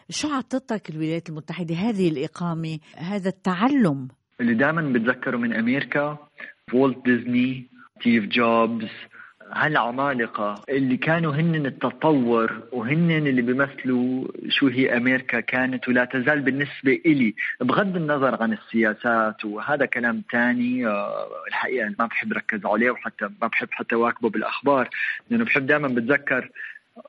شو 0.10 0.28
عطتك 0.28 0.89
الولايات 0.89 1.30
المتحدة 1.30 1.76
هذه 1.76 2.10
الإقامة 2.10 2.80
هذا 2.97 3.30
التعلم؟ 3.30 4.08
اللي 4.41 4.54
دائما 4.54 4.82
بتذكره 4.82 5.38
من 5.38 5.54
أمريكا 5.54 6.18
والت 6.74 7.06
ديزني 7.06 7.68
ستيف 7.99 8.24
جوبز 8.26 8.89
هالعمالقة 9.51 10.64
اللي 10.70 10.97
كانوا 10.97 11.34
هن 11.34 11.66
التطور 11.66 12.62
وهن 12.72 13.12
اللي 13.12 13.41
بيمثلوا 13.41 14.28
شو 14.49 14.68
هي 14.68 14.97
أمريكا 14.97 15.39
كانت 15.39 15.88
ولا 15.88 16.06
تزال 16.06 16.41
بالنسبة 16.41 17.01
إلي. 17.06 17.36
بغض 17.62 17.95
النظر 17.95 18.43
عن 18.43 18.54
السياسات 18.54 19.45
وهذا 19.45 19.86
كلام 19.86 20.24
تاني 20.32 20.88
آه، 20.88 21.28
الحقيقة 21.47 21.95
ما 21.99 22.06
بحب 22.06 22.34
ركز 22.34 22.66
عليه 22.66 22.91
وحتى 22.91 23.26
ما 23.41 23.47
بحب 23.47 23.68
حتى 23.72 23.95
واكبه 23.95 24.30
بالأخبار 24.30 24.89
لأنه 25.30 25.45
بحب 25.45 25.66
دائما 25.66 25.88
بتذكر 25.88 26.49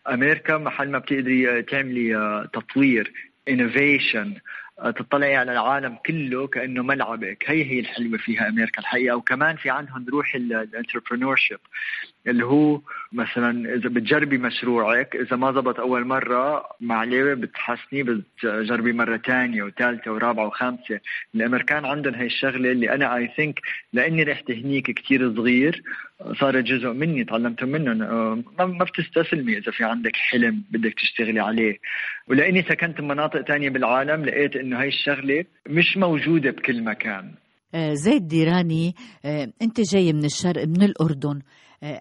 أمريكا 0.09 0.59
محل 0.59 0.91
ما 0.91 0.99
بتقدري 0.99 1.63
تعملي 1.63 2.17
آه، 2.17 2.49
تطوير 2.53 3.13
innovation 3.49 4.35
آه، 4.79 4.91
تطلعي 4.91 5.37
على 5.37 5.53
العالم 5.53 5.97
كله 6.07 6.47
كأنه 6.47 6.83
ملعبك. 6.83 7.45
هي 7.47 7.65
هي 7.65 7.81
الحلوه 7.81 8.19
فيها 8.19 8.49
أمريكا 8.49 8.81
الحقيقة. 8.81 9.17
وكمان 9.17 9.57
في 9.57 9.71
عندهم 9.71 10.07
روح 10.09 10.35
ال 10.35 11.37
entrepreneurship 11.37 11.59
اللي 12.27 12.45
هو 12.45 12.81
مثلا 13.13 13.75
إذا 13.75 13.89
بتجربي 13.89 14.39
مشروعك 14.39 15.17
إذا 15.17 15.37
ما 15.37 15.53
زبط 15.53 15.81
أول 15.81 16.07
مرة 16.07 16.65
معليه 16.81 17.35
بتحسني 17.35 18.03
بتجربي 18.03 18.93
مرة 18.93 19.17
ثانية 19.17 19.63
وثالثه 19.63 20.13
ورابعة 20.13 20.47
وخامسة. 20.47 21.01
الامريكان 21.35 21.85
عندهم 21.85 22.15
هي 22.15 22.27
الشغلة 22.27 22.71
اللي 22.73 22.95
أنا 22.95 23.17
I 23.17 23.31
think 23.37 23.61
لأني 23.93 24.23
رحت 24.23 24.51
هنيك 24.51 24.91
كثير 24.91 25.35
صغير 25.37 25.83
صارت 26.41 26.65
جزء 26.65 26.89
مني 26.89 27.25
تعلمت 27.25 27.65
منهم. 27.65 28.45
ما 28.59 28.85
بتستسلمي 28.85 29.59
إذا 29.59 29.73
في 29.73 29.85
عندك 29.85 30.17
حلم 30.17 30.65
بدك 30.71 30.95
تشتغلي 30.95 31.41
عليه. 31.41 31.79
ولأني 32.29 32.63
سكنت 32.63 33.01
بمناطق 33.01 33.41
ثانية 33.41 33.71
بالعالم 33.71 34.25
لقيت 34.25 34.57
إنه 34.57 34.81
هاي 34.81 34.89
الشغلة 34.89 35.45
مش 35.69 35.97
موجودة 35.97 36.51
بكل 36.51 36.85
مكان. 36.85 37.35
آه، 37.75 37.95
زيد 37.95 38.29
ديراني 38.29 38.95
آه، 39.25 39.49
أنت 39.63 39.81
جاي 39.81 40.13
من 40.13 40.25
الشرق 40.25 40.65
من 40.67 40.83
الأردن. 40.83 41.41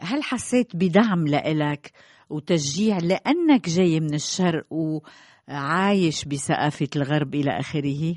هل 0.02 0.24
حسيت 0.24 0.76
بدعم 0.76 1.28
لإلك 1.28 1.92
وتشجيع 2.30 2.98
لأنك 2.98 3.70
جاي 3.70 4.00
من 4.00 4.14
الشرق 4.14 4.66
وعايش 4.70 6.26
بثقافة 6.26 6.88
الغرب 6.96 7.36
إلى 7.36 7.60
آخره؟ 7.60 8.16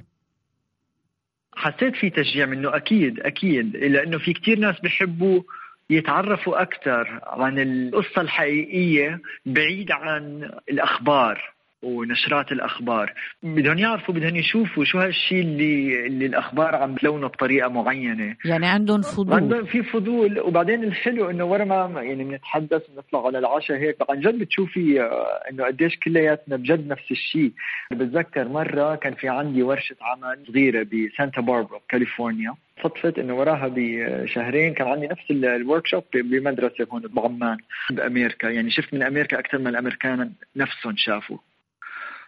حسيت 1.57 1.97
في 1.97 2.11
تشجيع 2.11 2.47
منه 2.47 2.77
أكيد 2.77 3.21
أكيد 3.21 3.77
لأنه 3.77 4.19
في 4.19 4.33
كتير 4.33 4.59
ناس 4.59 4.81
بيحبوا 4.81 5.43
يتعرفوا 5.91 6.63
أكثر 6.63 7.21
عن 7.23 7.59
القصة 7.59 8.21
الحقيقية 8.21 9.21
بعيد 9.47 9.93
عن 9.93 10.51
الأخبار 10.71 11.56
ونشرات 11.87 12.53
الأخبار. 12.53 13.13
بدهم 13.43 13.79
يعرفوا 13.79 14.15
بدهم 14.15 14.37
يشوفوا 14.37 14.85
شو 14.85 14.99
هالشيء 14.99 15.41
اللي 15.41 16.07
اللي 16.07 16.27
الأخبار 16.27 16.75
عم 16.75 16.95
تلونه 16.95 17.27
بطريقة 17.27 17.69
معينة. 17.69 18.37
يعني 18.45 18.67
عندهم 18.67 19.03
فضول. 19.03 19.35
عندهم 19.35 19.65
في 19.65 19.83
فضول. 19.83 20.41
وبعدين 20.41 20.85
الحلو 20.85 21.31
إنه 21.31 21.45
ورا 21.45 21.65
ما 21.65 22.03
يعني 22.03 22.25
بنتحدث 22.25 22.83
بنطلع 22.91 23.27
على 23.27 23.39
العشاء 23.39 23.77
هيك. 23.77 23.97
عن 24.11 24.21
جد 24.21 24.39
بتشوفي 24.39 25.01
آه، 25.01 25.41
إنه 25.51 25.65
قديش 25.65 25.97
كلياتنا 25.97 26.57
بجد 26.57 26.89
نفس 26.89 27.11
الشيء. 27.11 27.53
بتذكر 27.91 28.49
مرة 28.49 28.95
كان 28.95 29.15
في 29.15 29.29
عندي 29.29 29.63
ورشة 29.63 29.97
عمل 30.01 30.45
صغيرة 30.49 30.87
بسانتا 30.93 31.41
باربرا 31.41 31.81
كاليفورنيا 31.89 32.55
صدفت 32.85 33.19
إنه 33.19 33.35
وراها 33.35 33.71
بشهرين 33.75 34.75
كان 34.75 34.89
عندي 34.89 35.07
نفس 35.07 35.31
ال 35.31 35.87
workshop 35.87 36.05
بمدرسة 36.15 36.87
هون 36.93 37.03
بعمان 37.03 37.57
بامريكا 37.91 38.47
يعني 38.47 38.71
شفت 38.71 38.95
من 38.95 39.03
أمريكا 39.03 39.39
أكثر 39.39 39.59
من 39.59 39.67
الأمريكان 39.67 40.33
نفسهم 40.57 40.95
شافوا 40.97 41.39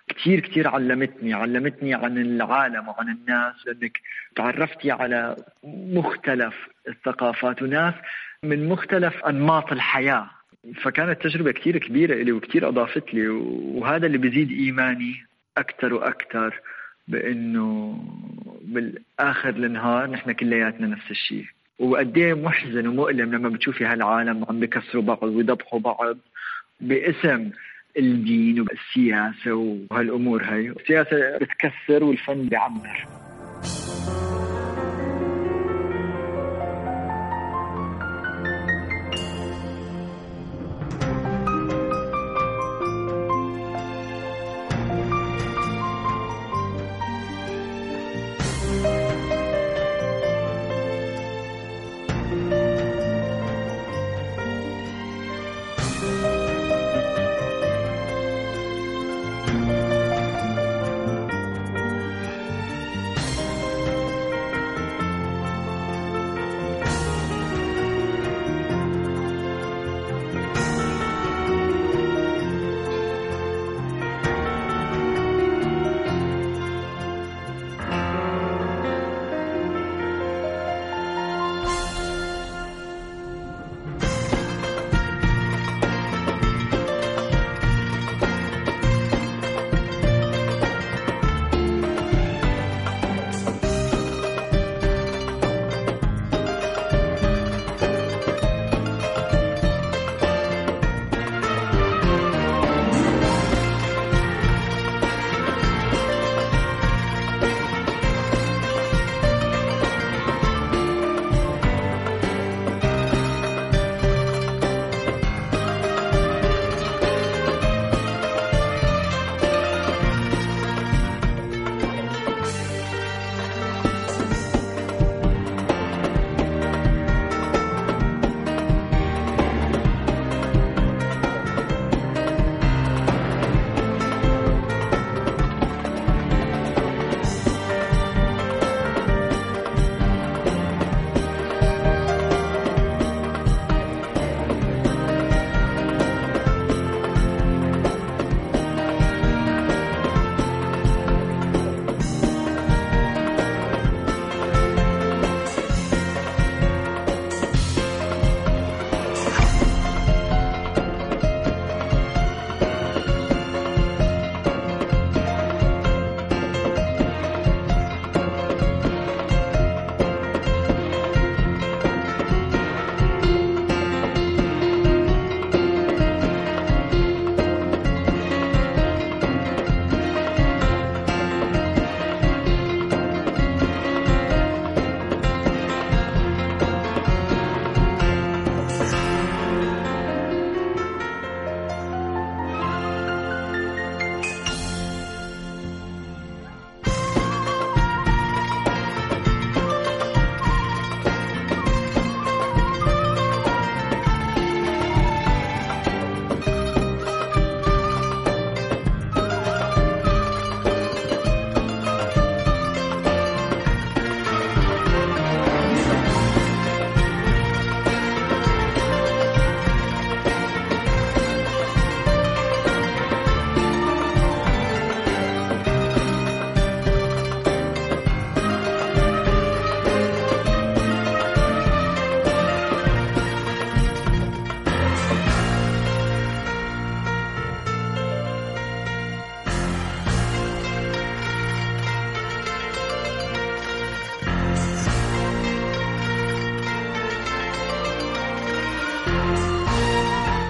كثير 0.08 0.40
كثير 0.40 0.68
علمتني 0.68 1.34
علمتني 1.34 1.94
عن 1.94 2.18
العالم 2.18 2.88
وعن 2.88 3.08
الناس 3.08 3.54
لأنك 3.66 4.00
تعرفتي 4.36 4.90
على 4.90 5.36
مختلف 5.64 6.54
الثقافات. 6.88 7.62
وناس 7.62 7.94
من 8.42 8.68
مختلف 8.68 9.24
أنماط 9.24 9.72
الحياة. 9.72 10.30
فكانت 10.82 11.22
تجربة 11.22 11.52
كثير 11.52 11.78
كبيرة 11.78 12.14
لي 12.14 12.32
وكثير 12.32 12.68
أضافت 12.68 13.14
لي 13.14 13.28
وهذا 13.28 14.06
اللي 14.06 14.18
بيزيد 14.18 14.50
إيماني 14.50 15.14
أكثر 15.58 15.94
وأكثر 15.94 16.60
بأنه 17.08 17.98
بالآخر 18.62 19.48
النهار 19.48 20.10
نحن 20.10 20.32
كلياتنا 20.32 20.86
نفس 20.86 21.10
الشيء. 21.10 21.44
وقد 21.78 22.18
إيه 22.18 22.34
محزن 22.34 22.86
ومؤلم 22.86 23.34
لما 23.34 23.48
بتشوفي 23.48 23.84
هالعالم 23.84 24.44
عم 24.48 24.60
بكسروا 24.60 25.02
بعض 25.02 25.22
ويذبحوا 25.22 25.80
بعض 25.80 26.16
باسم 26.80 27.50
الدين 27.98 28.60
والسياسة 28.60 29.54
وهالأمور 29.90 30.42
هاي. 30.44 30.68
السياسة 30.68 31.38
بتكسر 31.38 32.04
والفن 32.04 32.42
بيعمر 32.48 33.06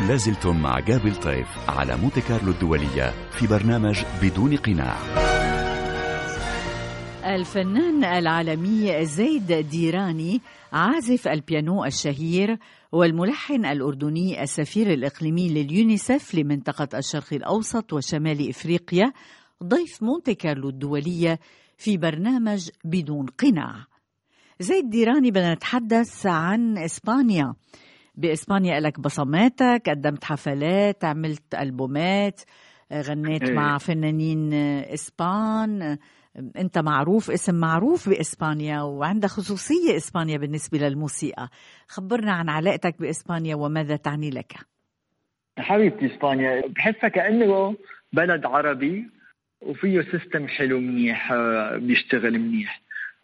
لازلتم 0.09 0.62
مع 0.62 0.80
جابل 0.80 1.16
طيف 1.16 1.70
على 1.70 1.96
مونتي 1.96 2.20
كارلو 2.20 2.52
الدولية 2.52 3.14
في 3.30 3.46
برنامج 3.46 4.04
بدون 4.22 4.56
قناع. 4.56 4.96
الفنان 7.34 8.04
العالمي 8.04 9.04
زيد 9.06 9.52
ديراني 9.52 10.40
عازف 10.72 11.28
البيانو 11.28 11.84
الشهير 11.84 12.59
والملحن 12.92 13.66
الأردني 13.66 14.42
السفير 14.42 14.92
الإقليمي 14.92 15.48
لليونيسف 15.48 16.34
لمنطقة 16.34 16.98
الشرق 16.98 17.32
الأوسط 17.32 17.92
وشمال 17.92 18.48
إفريقيا 18.48 19.12
ضيف 19.64 20.02
مونتي 20.02 20.34
كارلو 20.34 20.68
الدولية 20.68 21.40
في 21.76 21.96
برنامج 21.96 22.68
بدون 22.84 23.26
قناع. 23.26 23.86
زيد 24.61 24.90
ديراني 24.90 25.30
بدنا 25.30 25.54
نتحدث 25.54 26.26
عن 26.26 26.78
إسبانيا. 26.78 27.54
بإسبانيا 28.18 28.80
لك 28.80 29.00
بصماتك 29.00 29.82
قدمت 29.86 30.24
حفلات 30.24 31.04
عملت 31.04 31.54
ألبومات 31.54 32.40
غنيت 32.92 33.42
إيه. 33.42 33.54
مع 33.54 33.78
فنانين 33.78 34.54
إسبان. 34.94 35.98
أنت 36.58 36.78
معروف 36.78 37.30
اسم 37.30 37.54
معروف 37.54 38.08
بإسبانيا 38.08 38.82
وعندها 38.82 39.28
خصوصية 39.28 39.96
إسبانيا 39.96 40.38
بالنسبة 40.38 40.78
للموسيقى. 40.78 41.48
خبرنا 41.88 42.32
عن 42.32 42.48
علاقتك 42.48 43.00
بإسبانيا 43.00 43.56
وماذا 43.56 43.96
تعني 43.96 44.30
لك. 44.30 44.52
حبيبتي 45.58 46.06
إسبانيا 46.06 46.62
بحسها 46.66 47.08
كأنه 47.08 47.76
بلد 48.12 48.46
عربي 48.46 49.10
وفيه 49.60 50.00
سيستم 50.00 50.48
حلو 50.48 50.80
منيح 50.80 51.32
آه، 51.32 51.76
بيشتغل 51.76 52.38
منيح. 52.38 52.82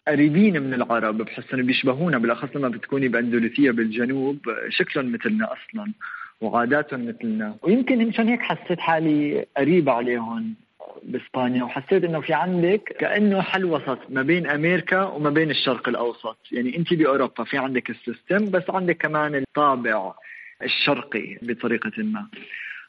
قريبين 0.08 0.62
من 0.62 0.74
العرب 0.74 1.18
بحس 1.18 1.54
إنه 1.54 1.62
بيشبهونا 1.62 2.18
بالأخص 2.18 2.56
لما 2.56 2.68
بتكوني 2.68 3.08
بأندلسية 3.08 3.70
بالجنوب 3.70 4.38
شكلهم 4.68 5.12
مثلنا 5.12 5.52
أصلا 5.52 5.92
وعاداتهم 6.40 7.08
مثلنا. 7.08 7.56
ويمكن 7.62 8.06
مشان 8.08 8.28
هيك 8.28 8.40
حسيت 8.42 8.80
حالي 8.80 9.46
قريب 9.56 9.88
عليهم 9.88 10.54
بإسبانيا 11.02 11.64
وحسيت 11.64 12.04
إنه 12.04 12.20
في 12.20 12.34
عندك 12.34 12.96
كأنه 12.98 13.42
حل 13.42 13.64
وسط 13.64 13.98
ما 14.08 14.22
بين 14.22 14.46
أمريكا 14.46 15.02
وما 15.02 15.30
بين 15.30 15.50
الشرق 15.50 15.88
الأوسط. 15.88 16.38
يعني 16.52 16.76
أنت 16.76 16.94
بأوروبا 16.94 17.44
في 17.44 17.58
عندك 17.58 17.90
ال 17.90 17.99
system 17.99 18.50
بس 18.50 18.62
عندك 18.68 18.96
كمان 18.96 19.34
الطابع 19.34 20.12
الشرقي 20.62 21.38
بطريقة 21.42 21.92
ما. 21.98 22.26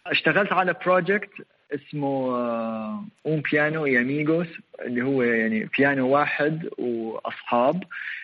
اشتغلت 0.07 0.53
على 0.53 0.75
project 0.85 1.29
اسمه 1.73 2.35
Un 3.25 3.41
Piano 3.51 3.85
y 3.85 4.01
Amigos 4.01 4.47
اللي 4.81 5.01
هو 5.01 5.21
يعني 5.23 5.69
بيانو 5.77 6.09
واحد 6.09 6.69
وأصحاب. 6.77 7.83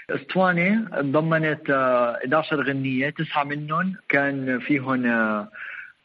إسطوانة 0.09 0.85
تضمنت 0.85 1.69
11 1.69 2.59
آه، 2.59 2.63
غنية 2.63 3.09
تسعة 3.09 3.43
منهم 3.43 3.95
كان 4.09 4.59
فيهم 4.59 5.05
آه، 5.05 5.47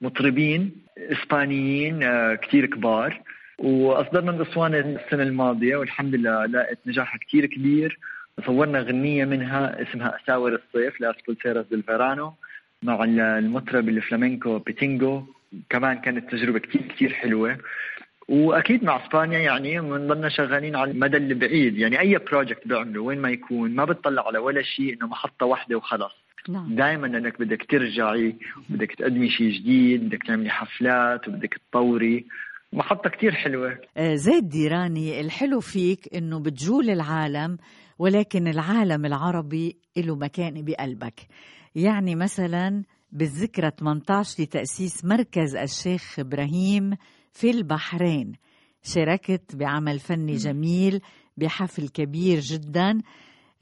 مطربين 0.00 0.72
إسبانيين 0.98 2.02
آه، 2.02 2.34
كثير 2.34 2.66
كبار. 2.66 3.20
وأصدرنا 3.58 4.30
الاسطوانه 4.30 4.78
السنة 4.78 5.22
الماضية 5.22 5.76
والحمد 5.76 6.14
لله 6.14 6.46
لقت 6.46 6.78
نجاح 6.86 7.16
كثير 7.16 7.46
كبير. 7.46 7.98
صورنا 8.46 8.80
غنية 8.80 9.24
منها 9.24 9.82
اسمها 9.82 10.16
أساور 10.22 10.54
الصيف 10.54 11.00
Las 11.00 11.14
Pulseras 11.26 11.66
del 11.70 11.82
مع 12.82 13.04
المطرب 13.04 13.88
الفلامينكو 13.88 14.58
بيتينجو 14.58 15.22
كمان 15.70 15.98
كانت 15.98 16.30
تجربة 16.30 16.58
كثير 16.58 16.82
كثير 16.82 17.12
حلوة. 17.12 17.58
وأكيد 18.28 18.84
مع 18.84 19.06
إسبانيا 19.06 19.38
يعني 19.38 19.80
بنضلنا 19.80 20.28
شغالين 20.28 20.76
على 20.76 20.90
المدى 20.90 21.16
البعيد 21.16 21.78
يعني 21.78 22.00
أي 22.00 22.18
بروجكت 22.18 22.68
بيعمله 22.68 23.00
وين 23.00 23.18
ما 23.18 23.30
يكون 23.30 23.74
ما 23.74 23.84
بتطلع 23.84 24.26
على 24.26 24.38
ولا 24.38 24.62
شيء 24.62 24.94
إنه 24.94 25.06
محطة 25.06 25.46
واحدة 25.46 25.76
وخلص 25.76 26.12
نعم. 26.48 26.74
دائما 26.74 27.06
إنك 27.06 27.40
بدك 27.40 27.66
ترجعي 27.70 28.36
بدك 28.68 28.92
تقدمي 28.92 29.30
شيء 29.30 29.50
جديد 29.50 30.08
بدك 30.08 30.22
تعملي 30.22 30.50
حفلات 30.50 31.28
وبدك 31.28 31.60
تطوري. 31.70 32.26
محطة 32.72 33.10
كتير 33.10 33.32
حلوة. 33.32 33.78
آه، 33.96 34.14
زيد 34.14 34.48
ديراني 34.48 35.20
الحلو 35.20 35.60
فيك 35.60 36.14
إنه 36.14 36.40
بتجول 36.40 36.90
العالم 36.90 37.58
ولكن 37.98 38.48
العالم 38.48 39.06
العربي 39.06 39.76
له 39.96 40.16
مكان 40.16 40.64
بقلبك. 40.64 41.20
يعني 41.74 42.14
مثلا 42.14 42.82
بالذكرى 43.16 43.70
18 43.80 44.42
لتأسيس 44.42 45.04
مركز 45.04 45.56
الشيخ 45.56 46.18
إبراهيم 46.18 46.96
في 47.32 47.50
البحرين. 47.50 48.32
شاركت 48.82 49.56
بعمل 49.56 49.98
فني 49.98 50.34
جميل 50.36 51.00
بحفل 51.36 51.88
كبير 51.88 52.40
جدا. 52.40 53.00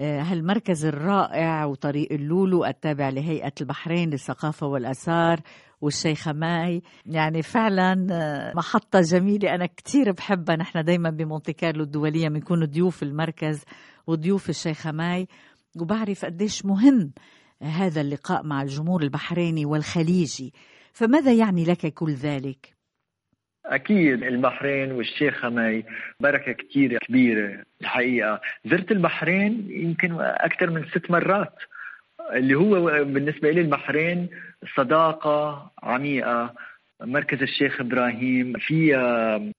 آه، 0.00 0.22
هالمركز 0.22 0.84
الرائع 0.84 1.64
وطريق 1.64 2.12
اللولو 2.12 2.64
التابع 2.64 3.08
لهيئة 3.08 3.52
البحرين 3.60 4.10
للثقافة 4.10 4.66
والآثار 4.66 5.40
والشيخة 5.80 6.32
ماي 6.32 6.82
يعني 7.06 7.42
فعلا 7.42 8.06
آه، 8.10 8.52
محطة 8.56 9.00
جميلة. 9.00 9.54
أنا 9.54 9.66
كتير 9.66 10.12
بحبها. 10.12 10.56
نحن 10.56 10.84
دايما 10.84 11.10
بمونتي 11.10 11.52
كارلو 11.52 11.84
الدولية 11.84 12.28
بنكون 12.28 12.64
ضيوف 12.64 13.02
المركز 13.02 13.64
وضيوف 14.06 14.50
الشيخة 14.50 14.92
ماي 14.92 15.28
وبعرف 15.80 16.24
قديش 16.24 16.64
مهم 16.66 17.12
هذا 17.64 18.00
اللقاء 18.00 18.42
مع 18.42 18.62
الجمهور 18.62 19.02
البحريني 19.02 19.64
والخليجي. 19.64 20.52
فماذا 20.92 21.32
يعني 21.32 21.64
لك 21.64 21.94
كل 21.94 22.12
ذلك؟ 22.14 22.74
أكيد 23.66 24.22
البحرين 24.22 24.92
والشيخة 24.92 25.44
ماي 25.44 25.84
بركة 26.20 26.52
كتير 26.52 26.98
كبيرة 26.98 27.62
الحقيقة. 27.80 28.40
زرت 28.64 28.92
البحرين 28.92 29.66
يمكن 29.70 30.20
أكثر 30.20 30.70
من 30.70 30.84
ست 30.84 31.10
مرات. 31.10 31.54
اللي 32.32 32.54
هو 32.54 33.04
بالنسبة 33.04 33.50
لي 33.50 33.60
البحرين 33.60 34.28
صداقة 34.76 35.70
عميقة. 35.82 36.54
مركز 37.02 37.42
الشيخ 37.42 37.80
إبراهيم 37.80 38.52
في 38.58 38.96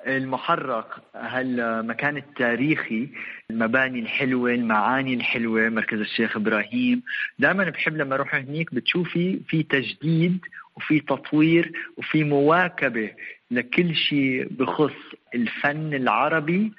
المحرق 0.07 1.03
هالمكان 1.15 2.17
التاريخي 2.17 3.09
المباني 3.51 3.99
الحلوة 3.99 4.51
المعاني 4.53 5.13
الحلوة 5.13 5.69
مركز 5.69 5.99
الشيخ 5.99 6.35
إبراهيم. 6.35 7.03
دائما 7.39 7.63
بحب 7.69 7.97
لما 7.97 8.15
أروح 8.15 8.35
هنيك 8.35 8.73
بتشوفي 8.75 9.39
في 9.47 9.63
تجديد 9.63 10.39
وفي 10.75 10.99
تطوير 10.99 11.71
وفي 11.97 12.23
مواكبة 12.23 13.11
لكل 13.51 13.95
شيء 13.95 14.47
بخص 14.51 14.93
الفن 15.35 15.93
العربي 15.93 16.71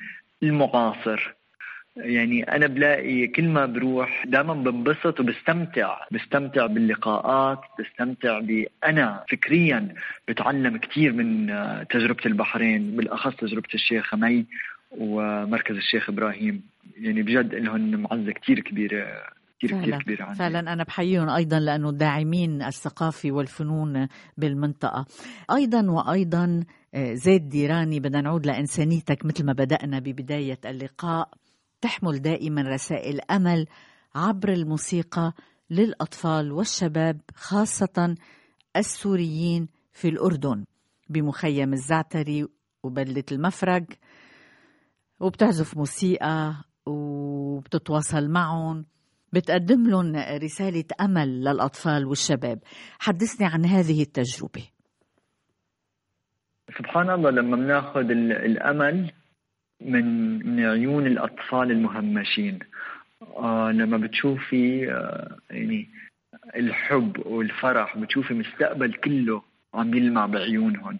المعاصر. 0.42 1.35
يعني 1.96 2.42
أنا 2.42 2.66
بلاقي 2.66 3.26
كل 3.26 3.48
ما 3.48 3.66
بروح 3.66 4.24
دائما 4.26 4.54
بنبسط 4.54 5.20
وبستمتع 5.20 5.98
بستمتع 6.12 6.66
باللقاءات 6.66 7.60
بستمتع 7.78 8.38
بانا 8.38 9.24
فكريا 9.30 9.94
بتعلم 10.28 10.76
كثير 10.76 11.12
من 11.12 11.46
تجربة 11.90 12.22
البحرين 12.26 12.96
بالأخص 12.96 13.36
تجربة 13.36 13.68
الشيخ 13.74 14.14
مي 14.14 14.46
ومركز 14.90 15.76
الشيخ 15.76 16.10
إبراهيم. 16.10 16.62
يعني 16.98 17.22
بجد 17.22 17.54
لهم 17.54 17.90
معزة 17.90 18.32
كثير 18.32 18.60
كبيرة 18.60 19.06
كثير 19.58 19.70
فعلا 19.70 19.98
كبيرة 19.98 20.24
عندي. 20.24 20.38
فعلا 20.38 20.72
أنا 20.72 20.84
بحييهم 20.84 21.28
أيضا 21.28 21.58
لأنه 21.58 21.92
داعمين 21.92 22.62
الثقافة 22.62 23.32
والفنون 23.32 24.08
بالمنطقة. 24.36 25.06
أيضا 25.56 25.90
وأيضا 25.90 26.64
آه، 26.94 27.14
زيد 27.14 27.48
ديراني 27.48 28.00
بدنا 28.00 28.20
نعود 28.20 28.46
لإنسانيتك 28.46 29.24
مثل 29.24 29.46
ما 29.46 29.52
بدأنا 29.52 29.98
ببداية 29.98 30.58
اللقاء. 30.66 31.28
تحمل 31.80 32.22
دائما 32.22 32.62
رسائل 32.62 33.20
أمل 33.30 33.66
عبر 34.14 34.48
الموسيقى 34.48 35.32
للأطفال 35.70 36.52
والشباب 36.52 37.20
خاصة 37.34 38.16
السوريين 38.76 39.68
في 39.92 40.08
الأردن 40.08 40.64
بمخيم 41.08 41.72
الزعتري 41.72 42.46
وبلدة 42.82 43.24
المفرق 43.32 43.82
وبتعزف 45.20 45.76
موسيقى 45.76 46.54
وبتتواصل 46.86 48.28
معهم. 48.30 48.86
بتقدم 49.32 49.90
لهم 49.90 50.16
رسالة 50.16 50.84
أمل 51.00 51.44
للأطفال 51.44 52.06
والشباب. 52.06 52.58
حدثني 52.98 53.46
عن 53.46 53.64
هذه 53.64 54.02
التجربة. 54.02 54.62
سبحان 56.78 57.10
الله 57.10 57.30
لما 57.30 57.56
بناخذ 57.56 58.10
الأمل 58.50 59.12
من 59.80 60.38
من 60.46 60.64
عيون 60.66 61.06
الأطفال 61.06 61.70
المهمشين. 61.70 62.58
آه 63.36 63.72
لما 63.72 63.96
بتشوفي 63.96 64.92
آه 64.92 65.36
يعني 65.50 65.88
الحب 66.56 67.26
والفرح 67.26 67.98
بتشوفي 67.98 68.34
مستقبل 68.34 68.92
كله 68.92 69.42
عم 69.74 69.94
يلمع 69.94 70.26
بعيونهم. 70.26 70.98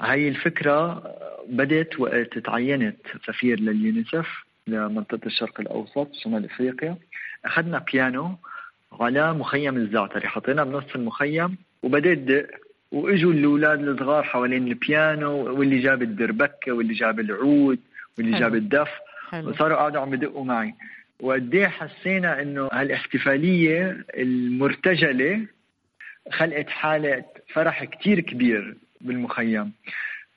هاي 0.00 0.28
الفكرة 0.28 1.02
بدت 1.48 2.00
وقت 2.00 2.38
تعينت 2.38 2.96
سفير 3.26 3.60
لليونيسف 3.60 4.28
لمنطقة 4.66 5.26
الشرق 5.26 5.60
الأوسط 5.60 6.14
شمال 6.14 6.44
إفريقيا. 6.44 6.96
أخذنا 7.44 7.84
بيانو 7.92 8.36
على 9.00 9.32
مخيم 9.32 9.76
الزعتري. 9.76 10.28
حطينا 10.28 10.64
بنص 10.64 10.94
المخيم 10.94 11.56
وبدأت 11.82 12.18
دق. 12.18 12.46
وإجوا 12.92 13.32
الأولاد 13.32 13.88
الصغار 13.88 14.22
حوالين 14.22 14.66
البيانو 14.68 15.58
واللي 15.58 15.78
جاب 15.78 16.02
الدربكة 16.02 16.72
واللي 16.72 16.94
جاب 16.94 17.20
العود. 17.20 17.78
واللي 18.18 18.38
جاب 18.38 18.54
الدف 18.54 18.88
وصاروا 19.34 19.76
قاعدوا 19.76 20.00
عم 20.00 20.14
يدقوا 20.14 20.44
معي. 20.44 20.74
وقد 21.20 21.54
إيه 21.54 21.66
حسينا 21.66 22.42
إنه 22.42 22.68
هالاحتفالية 22.72 24.04
المرتجلة 24.16 25.46
خلقت 26.32 26.68
حالة 26.68 27.24
فرح 27.54 27.84
كتير 27.84 28.20
كبير 28.20 28.76
بالمخيم. 29.00 29.72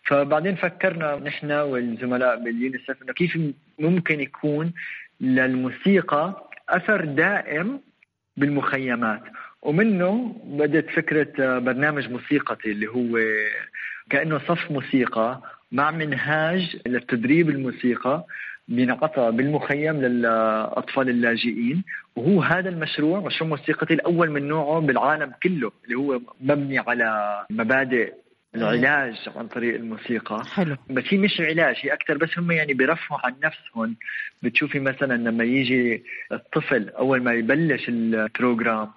فبعدين 0.03 0.55
فكرنا 0.55 1.15
نحن 1.15 1.51
والزملاء 1.51 2.43
باليونيسف 2.43 3.01
إنه 3.03 3.13
كيف 3.13 3.37
ممكن 3.79 4.19
يكون 4.19 4.73
للموسيقى 5.21 6.49
أثر 6.69 7.05
دائم 7.05 7.81
بالمخيمات. 8.37 9.21
ومنه 9.61 10.41
بدت 10.45 10.89
فكرة 10.89 11.59
برنامج 11.59 12.09
موسيقتي 12.09 12.71
اللي 12.71 12.87
هو 12.87 13.19
كأنه 14.09 14.39
صف 14.39 14.71
موسيقى 14.71 15.41
مع 15.71 15.91
منهاج 15.91 16.77
للتدريب 16.87 17.49
الموسيقى 17.49 18.25
بينعطى 18.67 19.31
بالمخيم 19.31 20.01
للأطفال 20.01 21.09
اللاجئين. 21.09 21.83
وهو 22.15 22.41
هذا 22.41 22.69
المشروع 22.69 23.19
مشروع 23.19 23.49
موسيقتي 23.49 23.93
الأول 23.93 24.29
من 24.31 24.47
نوعه 24.47 24.79
بالعالم 24.79 25.31
كله 25.43 25.71
اللي 25.85 25.95
هو 25.95 26.19
مبني 26.41 26.79
على 26.79 27.45
مبادئ 27.49 28.13
العلاج 28.55 29.29
عن 29.35 29.47
طريق 29.47 29.75
الموسيقى. 29.75 30.43
حلو. 30.53 30.75
بس 30.89 31.03
هي 31.09 31.17
مش 31.17 31.41
علاج 31.41 31.75
هي 31.81 31.93
أكثر 31.93 32.17
بس 32.17 32.39
هم 32.39 32.51
يعني 32.51 32.73
بيرفعوا 32.73 33.19
عن 33.25 33.35
نفسهم. 33.43 33.95
بتشوفي 34.43 34.79
مثلا 34.79 35.13
لما 35.13 35.43
يجي 35.43 36.03
الطفل 36.31 36.89
أول 36.89 37.23
ما 37.23 37.33
يبلش 37.33 37.89
البروجرام 37.89 38.91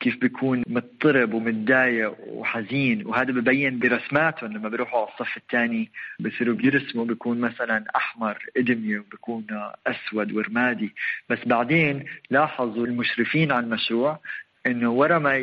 كيف 0.00 0.16
بيكون 0.20 0.62
مضطرب 0.66 1.34
ومتضايق 1.34 2.14
وحزين. 2.28 3.06
وهذا 3.06 3.32
ببين 3.32 3.78
برسماتهم 3.78 4.52
لما 4.52 4.68
بيروحوا 4.68 5.00
على 5.00 5.08
الصف 5.08 5.36
الثاني 5.36 5.90
بصيروا 6.20 6.54
بيرسموا 6.54 7.04
بيكون 7.04 7.40
مثلا 7.40 7.84
أحمر 7.96 8.38
إدمي 8.56 8.98
وبيكون 8.98 9.46
أسود 9.86 10.32
ورمادي. 10.32 10.94
بس 11.28 11.38
بعدين 11.46 12.04
لاحظوا 12.30 12.86
المشرفين 12.86 13.52
على 13.52 13.66
المشروع 13.66 14.18
إنه 14.66 14.90
ورا 14.90 15.18
ما 15.18 15.34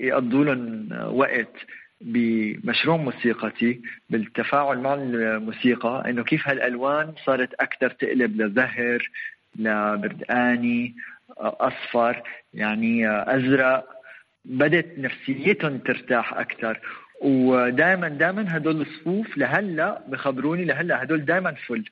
يقضوا 0.00 0.44
لهم 0.44 0.88
وقت 1.16 1.56
بمشروع 2.00 2.96
موسيقتي 2.96 3.80
بالتفاعل 4.10 4.78
مع 4.78 4.94
الموسيقى 4.94 6.04
إنه 6.06 6.24
كيف 6.24 6.48
هالألوان 6.48 7.12
صارت 7.26 7.54
أكثر 7.54 7.90
تقلب 7.90 8.40
لزهر 8.40 9.10
لبردقاني 9.56 10.94
أصفر 11.38 12.22
يعني 12.54 13.00
أزرق. 13.08 13.94
بدت 14.44 14.98
نفسيتهم 14.98 15.78
ترتاح 15.78 16.32
أكثر 16.32 16.80
ودائما 17.22 18.08
دائما 18.08 18.56
هدول 18.56 18.80
الصفوف 18.80 19.38
لهلأ 19.38 20.04
بخبروني 20.08 20.64
لهلأ 20.64 21.02
هدول 21.02 21.24
دائما 21.24 21.54
فل. 21.66 21.84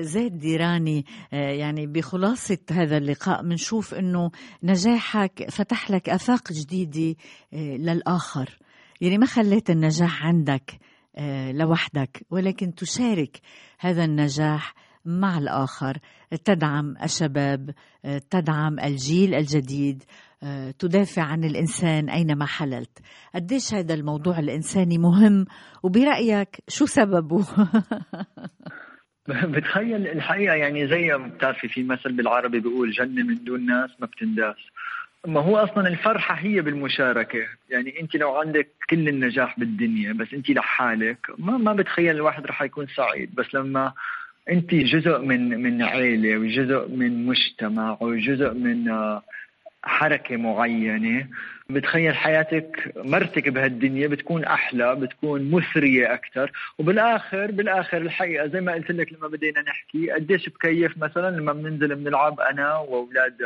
زيد 0.00 0.38
ديراني 0.38 1.04
يعني 1.32 1.86
بخلاصة 1.86 2.58
هذا 2.70 2.96
اللقاء 2.96 3.42
بنشوف 3.42 3.94
أنه 3.94 4.30
نجاحك 4.62 5.50
فتح 5.50 5.90
لك 5.90 6.08
آفاق 6.08 6.52
جديدة 6.52 7.16
للآخر. 7.52 8.58
يعني 9.00 9.18
ما 9.18 9.26
خليت 9.26 9.70
النجاح 9.70 10.26
عندك 10.26 10.70
لوحدك 11.52 12.22
ولكن 12.30 12.74
تشارك 12.74 13.40
هذا 13.78 14.04
النجاح 14.04 14.74
مع 15.04 15.38
الآخر. 15.38 15.98
تدعم 16.44 16.94
الشباب 17.04 17.70
تدعم 18.30 18.80
الجيل 18.80 19.34
الجديد. 19.34 20.02
تدافع 20.78 21.22
عن 21.22 21.44
الإنسان 21.44 22.08
أينما 22.10 22.46
حللت. 22.46 22.98
قديش 23.34 23.74
هذا 23.74 23.94
الموضوع 23.94 24.38
الإنساني 24.38 24.98
مهم؟ 24.98 25.46
وبرأيك 25.82 26.56
شو 26.68 26.86
سببه؟ 26.86 27.46
بتخيل 29.28 30.06
الحقيقة 30.06 30.54
يعني 30.54 30.88
زي 30.88 31.18
ما 31.18 31.28
بتعرفي 31.28 31.68
في 31.68 31.82
مثل 31.82 32.12
بالعربي 32.12 32.60
بيقول 32.60 32.90
جنة 32.90 33.22
من 33.24 33.44
دون 33.44 33.66
ناس 33.66 33.90
ما 34.00 34.06
بتنداس. 34.06 34.56
ما 35.26 35.40
هو 35.40 35.56
أصلا 35.56 35.88
الفرحة 35.88 36.34
هي 36.34 36.60
بالمشاركة. 36.60 37.38
يعني 37.70 38.00
أنت 38.00 38.16
لو 38.16 38.36
عندك 38.36 38.68
كل 38.90 39.08
النجاح 39.08 39.60
بالدنيا 39.60 40.12
بس 40.12 40.34
أنت 40.34 40.50
لحالك 40.50 41.26
ما 41.38 41.58
ما 41.58 41.72
بتخيل 41.72 42.10
الواحد 42.10 42.46
رح 42.46 42.62
يكون 42.62 42.86
سعيد. 42.86 43.34
بس 43.34 43.54
لما 43.54 43.92
أنت 44.48 44.74
جزء 44.74 45.18
من 45.18 45.62
من 45.62 45.82
عيلة 45.82 46.38
وجزء 46.38 46.88
من 46.88 47.26
مجتمع 47.26 47.98
وجزء 48.00 48.54
من 48.54 48.92
حركة 49.82 50.36
معينة. 50.36 51.26
بتخيل 51.70 52.14
حياتك 52.14 52.92
مرتك 52.96 53.48
بهالدنيا 53.48 54.08
بتكون 54.08 54.44
أحلى 54.44 54.96
بتكون 54.96 55.50
مثرية 55.50 56.14
أكثر 56.14 56.50
وبالاخر 56.78 57.50
بالآخر 57.50 57.96
الحقيقة 57.96 58.46
زي 58.46 58.60
ما 58.60 58.72
قلت 58.72 58.90
لك 58.90 59.12
لما 59.12 59.28
بدينا 59.28 59.60
نحكي 59.62 60.10
قديش 60.10 60.48
بكيف 60.48 60.98
مثلا 60.98 61.36
لما 61.36 61.52
بننزل 61.52 61.94
بنلعب 61.94 62.40
أنا 62.40 62.76
وأولاد 62.76 63.36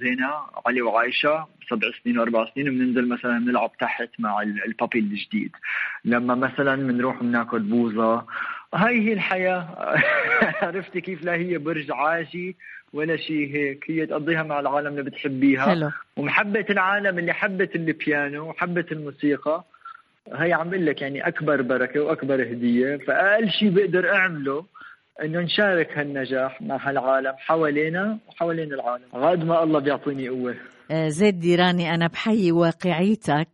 زينة 0.00 0.30
علي 0.66 0.82
وعائشه 0.82 1.46
سبع 1.70 1.88
سنين 2.02 2.18
وأربع 2.18 2.46
سنين 2.54 2.66
بننزل 2.66 3.08
مثلا 3.08 3.38
نلعب 3.38 3.70
تحت 3.80 4.08
مع 4.18 4.42
البابي 4.42 4.98
الجديد. 4.98 5.50
لما 6.04 6.34
مثلا 6.34 6.76
بنروح 6.76 7.22
بناكل 7.22 7.58
بوظه 7.58 8.26
هاي 8.74 9.08
هي 9.08 9.12
الحياة. 9.12 9.68
عرفتي 10.62 11.00
كيف 11.00 11.22
لا 11.22 11.34
هي 11.34 11.58
برج 11.58 11.86
عاجي 11.90 12.56
ولا 12.92 13.16
شيء 13.16 13.56
هيك. 13.56 13.84
هي 13.90 14.06
تقضيها 14.06 14.42
مع 14.42 14.60
العالم 14.60 14.88
اللي 14.88 15.02
بتحبيها. 15.02 15.66
حلو. 15.66 15.90
ومحبة 16.16 16.66
العالم 16.70 17.18
اللي 17.18 17.32
حبت 17.32 17.76
البيانو 17.76 18.50
وحبت 18.50 18.92
الموسيقى. 18.92 19.64
هي 20.32 20.52
عم 20.52 20.70
بقول 20.70 20.86
لك 20.86 21.02
يعني 21.02 21.28
أكبر 21.28 21.62
بركة 21.62 22.00
وأكبر 22.00 22.42
هدية. 22.42 22.96
فأقل 22.96 23.50
شيء 23.50 23.70
بقدر 23.70 24.14
أعمله 24.14 24.64
إنه 25.22 25.40
نشارك 25.40 25.98
هالنجاح 25.98 26.62
مع 26.62 26.88
هالعالم 26.88 27.34
حوالينا 27.38 28.18
وحوالين 28.28 28.72
العالم. 28.72 29.04
غاد 29.14 29.44
ما 29.44 29.62
الله 29.62 29.78
بيعطيني 29.80 30.28
قوة. 30.28 30.54
زيد 30.92 31.40
ديراني 31.40 31.94
أنا 31.94 32.06
بحيي 32.06 32.52
واقعيتك 32.52 33.48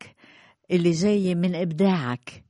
اللي 0.71 0.91
جاية 0.91 1.35
من 1.35 1.55
إبداعك. 1.55 2.50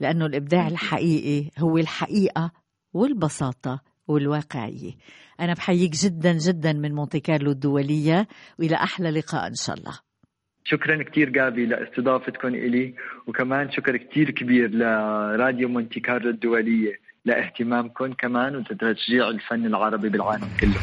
لأنه 0.00 0.26
الإبداع 0.26 0.68
الحقيقي 0.68 1.50
هو 1.58 1.78
الحقيقة 1.78 2.52
والبساطة 2.92 3.80
والواقعية. 4.08 4.92
أنا 5.40 5.52
بحييك 5.54 5.92
جدا 5.92 6.32
جدا 6.32 6.72
من 6.72 6.94
مونتي 6.94 7.20
كارلو 7.20 7.50
الدولية 7.50 8.28
وإلى 8.58 8.74
أحلى 8.74 9.10
لقاء 9.10 9.46
إن 9.46 9.54
شاء 9.54 9.76
الله. 9.76 9.98
شكرا 10.64 11.02
كثير 11.02 11.30
جابي 11.30 11.66
لاستضافتكم 11.66 12.48
إلي 12.48 12.94
وكمان 13.26 13.70
شكر 13.70 13.96
كثير 13.96 14.30
كبير 14.30 14.70
لراديو 14.70 15.68
مونتي 15.68 16.00
كارلو 16.00 16.30
الدولية 16.30 16.92
لاهتمامكم 17.24 18.12
كمان 18.12 18.56
وتشجيع 18.56 19.28
الفن 19.28 19.66
العربي 19.66 20.08
بالعالم 20.08 20.48
كله. 20.60 20.80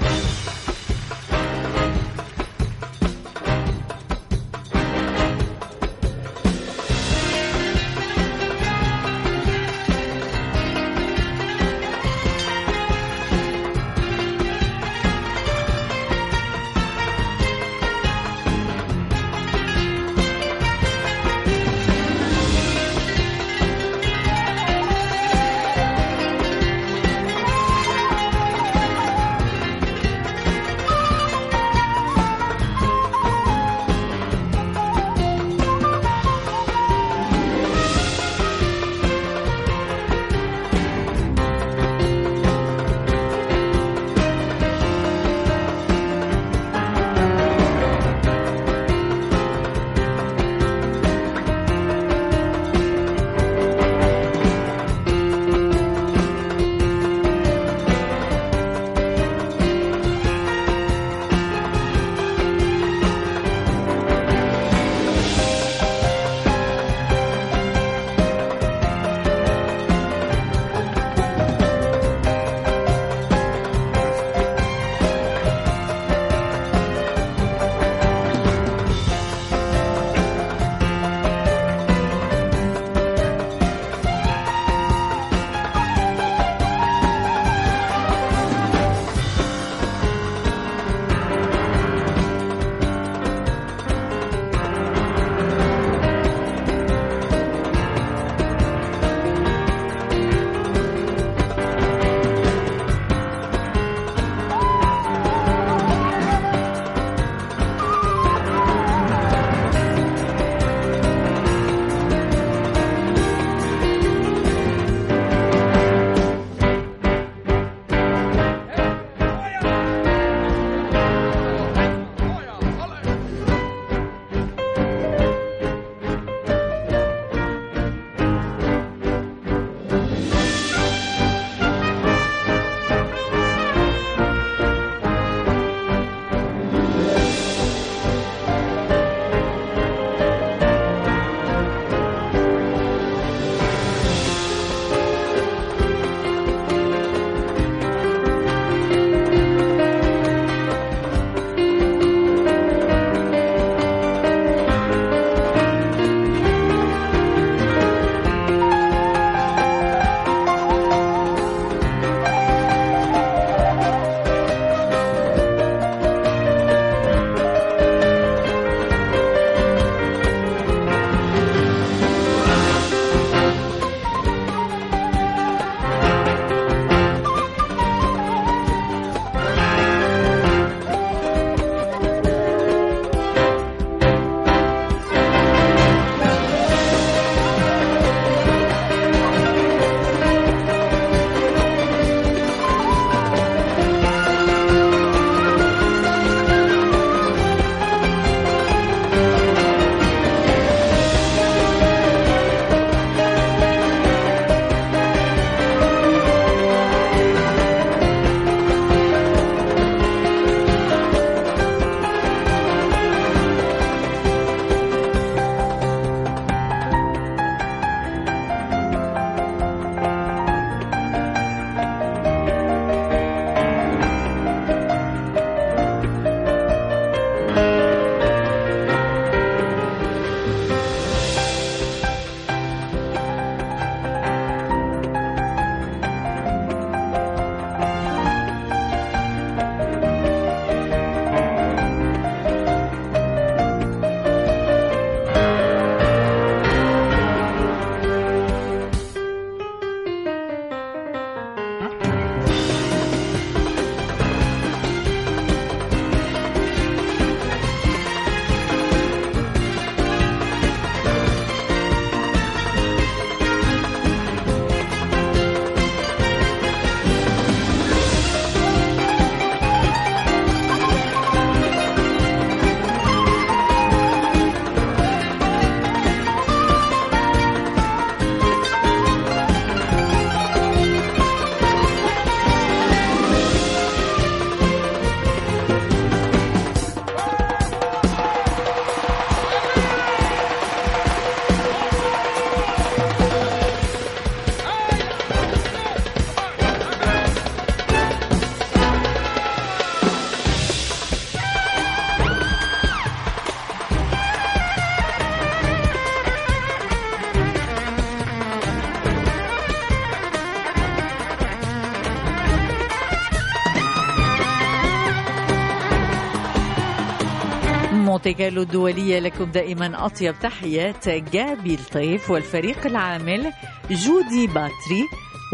كارلو 318.28 318.62
الدولية 318.62 319.20
لكم 319.20 319.46
دائما 319.46 320.06
أطيب 320.06 320.36
تحيات 320.42 321.10
جابي 321.10 321.74
لطيف 321.74 322.32
والفريق 322.32 322.86
العامل 322.86 323.52
جودي 323.92 324.48
باتري 324.48 325.04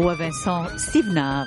وفنسان 0.00 0.78
ستيفناغ. 0.78 1.46